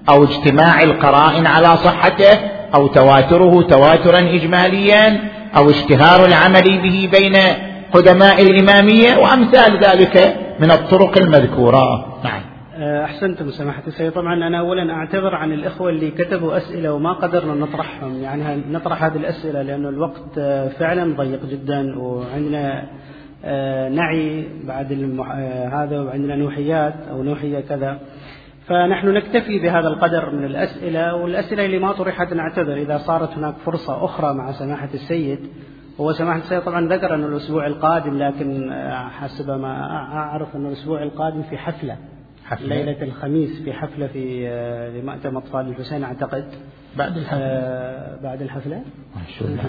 [0.08, 2.38] أو اجتماع القرائن على صحته
[2.74, 5.20] أو تواتره تواترا اجماليا
[5.56, 7.36] أو اشتهار العمل به بين
[7.92, 12.18] قدماء الإمامية وأمثال ذلك من الطرق المذكورة.
[12.24, 12.49] نعم.
[12.80, 14.12] أه، أحسنتم سماحة السيد.
[14.12, 18.22] طبعا أنا اولا اعتذر عن الإخوة اللي كتبوا أسئلة وما قدرنا نطرحهم.
[18.22, 22.84] يعني نطرح هذه الأسئلة لأنه الوقت أه، فعلا ضيق جدا وعندنا
[23.44, 24.92] أه، نعي بعد
[25.72, 27.98] هذا وعندنا نوحيات أو نوحية كذا.
[28.66, 32.76] فنحن نكتفي بهذا القدر من الأسئلة والأسئلة اللي ما طرحت نعتذر.
[32.76, 35.38] إذا صارت هناك فرصة أخرى مع سماحة السيد
[36.00, 38.72] هو سماحة السيد طبعا ذكر أن الأسبوع القادم لكن
[39.10, 41.96] حسب ما أعرف أن الأسبوع القادم في حفلة.
[42.50, 42.76] حفلة.
[42.76, 44.48] ليلة الخميس في حفلة في
[45.00, 46.44] لمأتم أطفال الحسين أعتقد.
[46.96, 47.40] بعد الحفلة.
[47.42, 48.76] آه بعد الحفلة؟
[49.16, 49.64] ما شاء الله.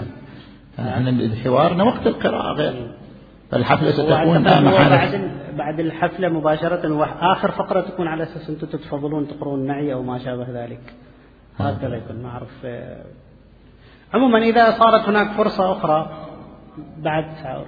[0.78, 2.94] يعني حوارنا وقت القراءة غير.
[3.50, 9.92] فالحفلة ستكون بعد بعد الحفلة مباشرة وآخر فقرة تكون على أساس أنتم تتفضلون تقرون معي
[9.92, 10.94] أو ما شابه ذلك.
[11.58, 12.66] هكذا يكون ما أعرف.
[14.14, 16.26] عموما إذا صارت هناك فرصة أخرى
[16.98, 17.64] بعد ساعة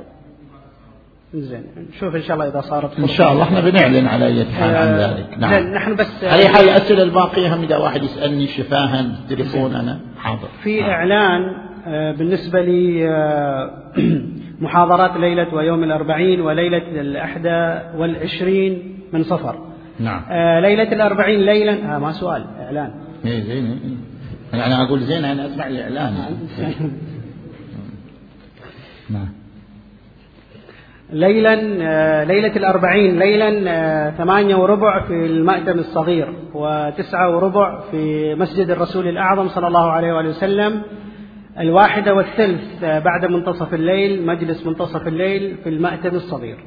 [1.40, 1.65] زين.
[1.97, 3.43] نشوف إن شاء الله إذا صارت إن شاء الله.
[3.43, 4.77] إحنا بنعلن على أي حال.
[4.77, 5.39] عن آه، ذلك.
[5.39, 5.74] نعم.
[5.74, 10.01] نحن بس على حال الاسئله الباقيه هم إذا واحد يسألني شفاها بالتليفون أنا.
[10.19, 10.48] حاضر.
[10.62, 11.52] في إعلان
[11.86, 13.70] آه، بالنسبة لي آه،
[14.61, 19.66] محاضرات ليلة ويوم الأربعين وليلة الأحدى والعشرين من صفر.
[20.01, 20.23] نعم.
[20.31, 21.97] آه ليلة الأربعين ليلا.
[21.97, 22.94] آه ما سؤال إعلان.
[23.24, 23.66] إيه زين
[24.52, 24.66] إيه.
[24.66, 26.15] أنا أقول زين أنا أسمع الإعلان.
[29.11, 29.44] نعم.
[31.13, 38.71] ليلا آه ليلة الأربعين ليلا آه ثمانية وربع في المأتم الصغير وتسعة وربع في مسجد
[38.71, 40.83] الرسول الأعظم صلى الله عليه وآله وسلم.
[41.59, 46.59] الواحدة والثلث بعد منتصف الليل مجلس منتصف الليل في المأتم الصغير.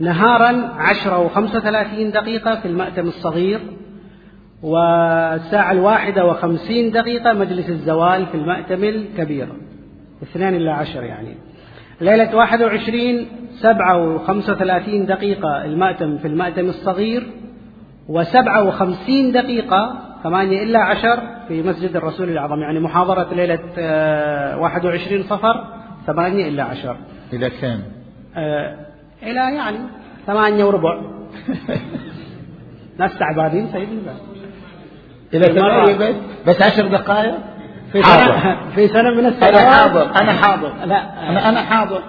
[0.00, 3.60] نهارا عشرة وخمسة وثلاثين دقيقة في المأتم الصغير
[4.62, 9.48] والساعة الواحدة وخمسين دقيقة مجلس الزوال في المأتم الكبير.
[10.22, 11.34] اثنين إلى عشر يعني.
[12.00, 13.28] ليلة واحد وعشرين
[13.60, 17.26] سبعة وخمسة وثلاثين دقيقة المأتم في المأتم الصغير
[18.08, 24.84] وسبعة وخمسين دقيقة ثمانية إلا عشر في مسجد الرسول الأعظم يعني محاضرة ليلة آه، واحد
[24.84, 25.64] وعشرين صفر
[26.06, 26.96] ثمانية إلا عشر.
[27.32, 27.80] إلى كم؟
[28.36, 28.76] آه
[29.22, 29.78] إلى يعني
[30.26, 31.00] ثمانية وربع.
[32.98, 34.14] ناس تعبانين سيدنا
[35.34, 36.14] إلى تقريبا
[36.46, 37.53] بس عشر دقائق؟
[37.94, 38.56] في حاضر.
[38.74, 39.54] في سنة من السنوات.
[39.56, 40.10] أنا حاضر.
[40.22, 40.72] أنا حاضر.
[40.86, 41.28] لا.
[41.30, 42.00] أنا أنا حاضر.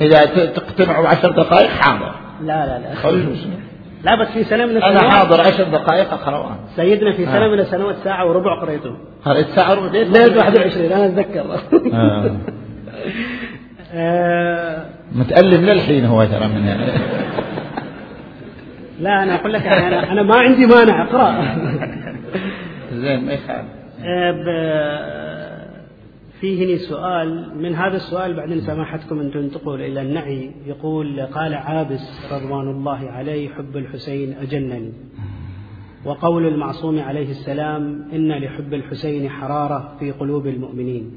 [0.00, 2.14] إذا ت- تقتنعوا بعشر دقائق حاضر.
[2.42, 2.94] لا لا لا.
[2.94, 3.34] خلوا
[4.04, 4.96] لا بس في سنة من السنوات.
[5.02, 7.48] أنا حاضر عشر دقائق أقرأ سيدنا في سنة آه.
[7.48, 9.92] من السنوات ساعة وربع قريته قريت ساعة وربع.
[9.92, 11.44] ليلة 21 أنا أتذكر.
[11.94, 12.36] آه.
[13.94, 16.66] آه، متألم للحين هو ترى من
[19.00, 21.34] لا أنا أقول لك يعني أنا أنا ما عندي مانع أقرأ.
[22.92, 23.66] زين ما يخالف.
[26.40, 31.54] ب- في هنا سؤال من هذا السؤال بعدين سماحتكم أن تنتقل إلى النعي يقول قال
[31.54, 34.92] عابس رضوان الله عليه حب الحسين أجنني.
[36.04, 41.10] وقول المعصوم عليه السلام إن لحب الحسين حرارة في قلوب المؤمنين.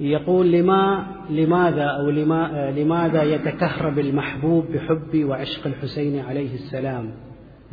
[0.00, 7.10] يقول لما لماذا أو لما لماذا يتكهرب المحبوب بحب وعشق الحسين عليه السلام؟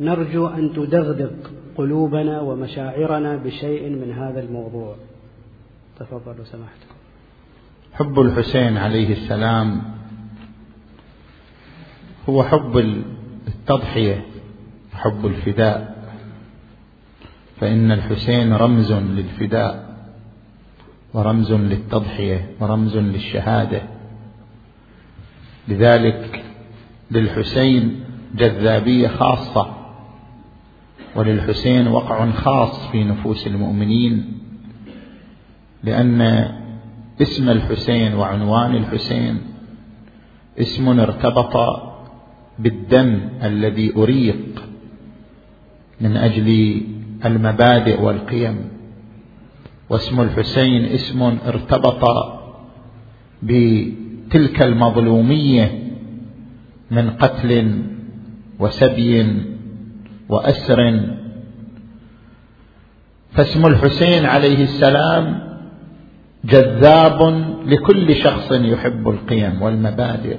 [0.00, 1.30] نرجو أن تدغدغ
[1.76, 4.96] قلوبنا ومشاعرنا بشيء من هذا الموضوع.
[6.00, 6.94] تفضلوا سماحتكم
[7.92, 9.82] حب الحسين عليه السلام
[12.28, 12.76] هو حب
[13.48, 14.24] التضحية
[14.94, 15.98] حب الفداء.
[17.60, 19.96] فإن الحسين رمز للفداء
[21.14, 23.82] ورمز للتضحية ورمز للشهادة.
[25.68, 26.44] لذلك
[27.10, 28.04] للحسين
[28.34, 29.76] جذابية خاصة
[31.16, 34.37] وللحسين وقع خاص في نفوس المؤمنين.
[35.84, 36.48] لأن
[37.22, 39.38] اسم الحسين وعنوان الحسين
[40.58, 41.54] اسم ارتبط
[42.58, 44.62] بالدم الذي أريق
[46.00, 46.80] من أجل
[47.24, 48.56] المبادئ والقيم.
[49.90, 52.04] واسم الحسين اسم ارتبط
[53.42, 55.82] بتلك المظلومية
[56.90, 57.82] من قتل
[58.58, 59.42] وسبي
[60.28, 61.00] وأسر.
[63.32, 65.47] فاسم الحسين عليه السلام
[66.48, 67.22] جذاب
[67.66, 70.36] لكل شخص يحب القيم والمبادئ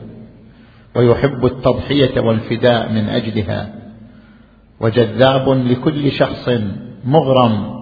[0.95, 3.73] ويحب التضحية والفداء من أجلها.
[4.79, 6.49] وجذاب لكل شخص
[7.05, 7.79] مغرم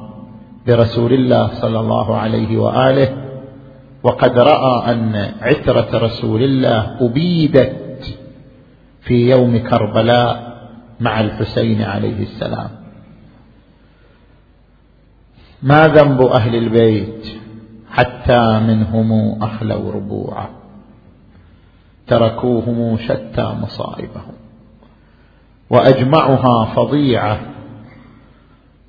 [0.68, 3.24] برسول الله صلى الله عليه وآله.
[4.04, 8.18] وقد رأى أن عترة رسول الله أبيدت
[9.02, 10.58] في يوم كربلاء
[11.00, 12.70] مع الحسين عليه السلام.
[15.64, 17.37] ما ذنب أهل البيت
[17.98, 20.50] حتى منهم أخلوا ربوعا
[22.08, 24.34] تركوهم شتى مصائبهم.
[25.70, 27.40] وأجمعها فظيعة.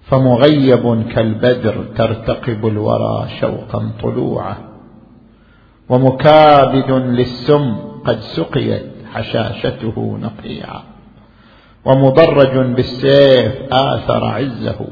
[0.02, 4.56] فمغيب كالبدر ترتقب الورى شوقا طلوعا
[5.88, 10.80] ومكابد للسم قد سقيت حشاشته نقيعا
[11.84, 14.86] ومضرج بالسيف آثر عزه.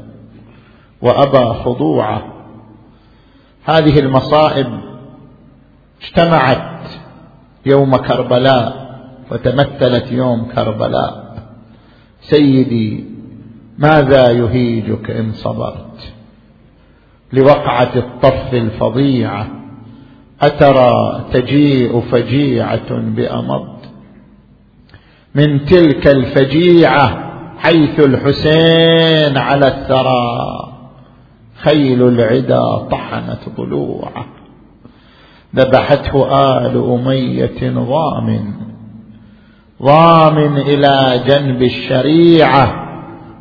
[1.01, 2.36] وأبى خضوعه.
[3.67, 4.67] هذه المصائب
[6.01, 6.89] اجتمعت
[7.65, 8.87] يوم كربلاء
[9.31, 11.37] وتمثلت يوم كربلاء.
[12.21, 13.05] سيدي
[13.77, 16.13] ماذا يهيجك إن صبرت؟
[17.33, 19.47] لوقعة الطف الفظيعة
[20.41, 23.77] أترى تجيء فجيعة بامض
[25.35, 30.66] من تلك الفجيعة حيث الحسين على الثرى.
[31.63, 34.25] خيل العدا طحنت ضلوعه
[35.55, 36.25] ذبحته
[36.57, 38.53] آل أمية ضامن.
[39.83, 42.87] ضامن إلى جنب الشريعة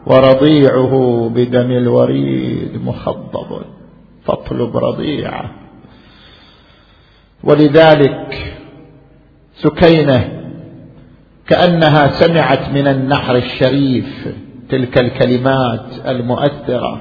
[0.06, 3.62] ورضيعه بدم الوريد مخضب.
[4.24, 5.50] فاطلب رضيعة.
[7.44, 8.56] ولذلك
[9.54, 10.28] سكينة
[11.46, 14.28] كأنها سمعت من النحر الشريف
[14.68, 17.00] تلك الكلمات المؤثرة.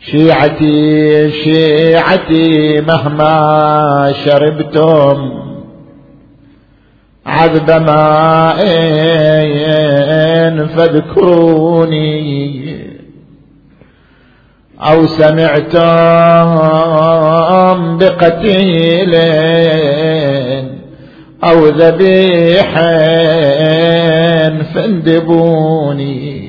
[0.00, 5.44] شيعتي شيعتي مهما شربتم
[7.26, 8.58] عذب ماء
[10.66, 12.24] فاذكروني.
[14.80, 15.78] أو سمعتم
[17.98, 19.14] بقتيل
[21.44, 22.74] أو ذبيح
[24.74, 26.43] فاندبوني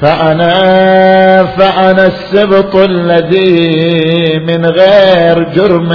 [0.00, 5.92] فأنا فأنا السبط الذي من غير جرم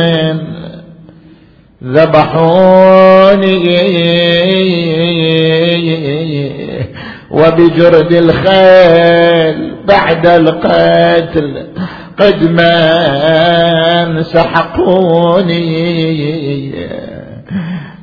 [1.83, 3.75] ذبحوني
[7.31, 11.67] وبجرد الخيل بعد القتل
[12.19, 12.71] قدما
[14.21, 15.65] سحقوني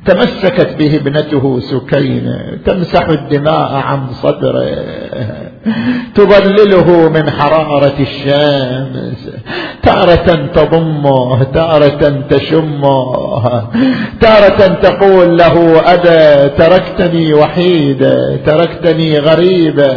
[0.05, 4.65] تمسكت به ابنته سكينة تمسح الدماء عن صدره.
[6.15, 9.29] تظلله من حرارة الشمس.
[9.83, 13.13] تارة تضمه تارة تشمه.
[14.21, 19.87] تارة تقول له أبا تركتني وحيدة تركتني غريبة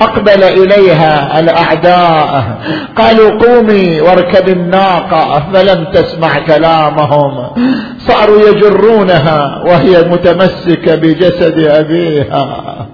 [0.00, 2.58] أقبل إليها الأعداء
[2.96, 7.50] قالوا قومي واركب الناقة فلم تسمع كلامهم؟
[7.98, 12.86] صاروا يجرونها وهي متمسكة بجسد أبيها.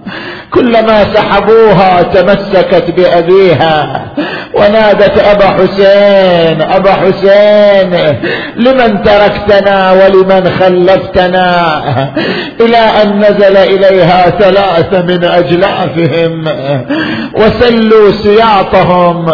[0.53, 4.01] كلما سحبوها تمسكت بأبيها.
[4.53, 7.93] ونادت أبا حسين أبا حسين
[8.55, 11.81] لمن تركتنا ولمن خلفتنا؟
[12.61, 16.45] إلى أن نزل إليها ثلاثة من أجلافهم.
[17.33, 19.25] وسلوا سياطهم.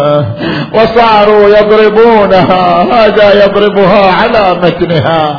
[0.73, 2.87] وصاروا يضربونها.
[2.93, 5.35] هذا يضربها على متنها.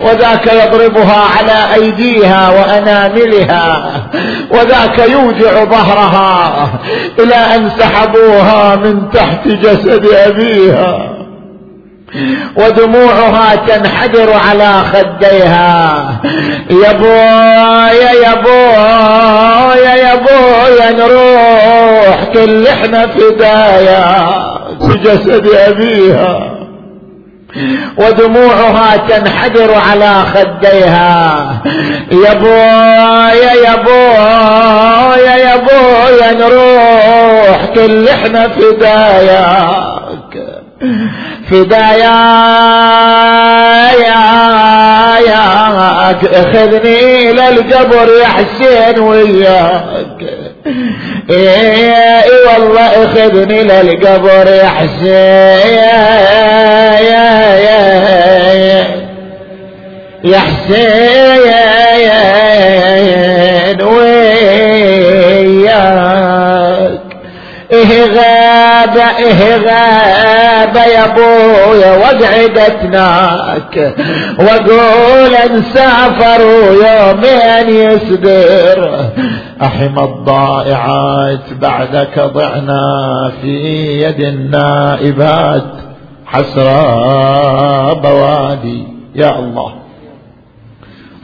[0.00, 3.90] وذاك يضربها على أيديها وأناملها.
[4.60, 6.68] وذاك يوجع ظهرها
[7.18, 11.12] إلى أن سحبوها من تحت جسد أبيها.
[12.56, 16.08] ودموعها تنحدر على خديها.
[16.70, 24.26] يا بويا يا بويا يا بويا نروح كل إحنا فدايا
[24.80, 26.55] في جسد أبيها.
[27.96, 31.62] ودموعها تنحدر على خديها.
[32.12, 40.36] يا بويا يا بويا يا بويا نروح كل إحنا فداياك.
[41.50, 42.16] فدايا
[45.20, 50.45] ياك اخذني إلى القبر يا حسين وياك.
[51.30, 55.76] اي والله اخذني للقبر يا حسين
[60.24, 61.76] يا حسين
[65.66, 67.00] وياك.
[67.72, 73.74] إيه غابة إيه غابة يا أبويا وقعدتناك.
[74.38, 76.40] وأقول انسافر
[76.70, 78.80] يومين يصدر
[79.62, 82.84] أحم الضائعات بعدك ضعنا
[83.40, 83.56] في
[84.02, 85.72] يد النائبات
[86.26, 86.84] حسرى
[88.02, 88.84] بوادي.
[89.14, 89.72] يا الله.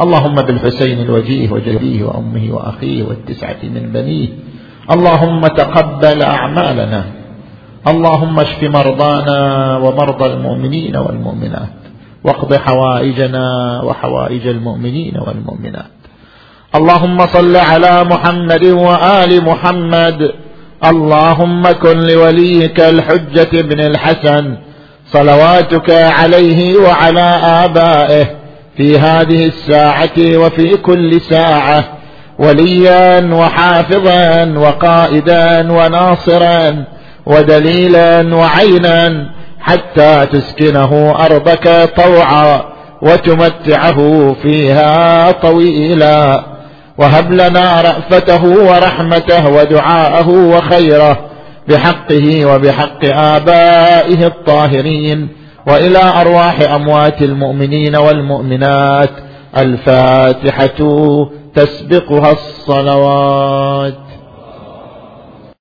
[0.01, 4.29] اللهم بالحسين الوجيه وجديه وأمه وأخيه والتسعة من بنيه.
[4.91, 7.05] اللهم تقبل أعمالنا.
[7.89, 11.69] اللهم اشف مرضانا ومرضى المؤمنين والمؤمنات.
[12.25, 13.47] واقض حوائجنا
[13.83, 16.02] وحوائج المؤمنين والمؤمنات.
[16.74, 20.32] اللهم صل على محمد وآل محمد.
[20.85, 24.57] اللهم كن لوليك الحجة بن الحسن.
[25.07, 28.27] صلواتك عليه وعلى آبائه
[28.77, 31.85] في هذه الساعة وفي كل ساعة.
[32.39, 36.85] وليا وحافظا وقائدا وناصرا
[37.27, 39.27] ودليلا وعينا
[39.61, 42.65] حتى تسكنه أرضك طوعا
[43.03, 46.52] وتمتعه فيها طويلا.
[47.03, 51.16] وهب لنا رأفته ورحمته ودعاءه وخيره
[51.69, 55.29] بحقه وبحق آبائه الطاهرين
[55.66, 59.11] وإلى أرواح أموات المؤمنين والمؤمنات
[59.57, 60.79] الفاتحة
[61.55, 64.02] تسبقها الصلوات.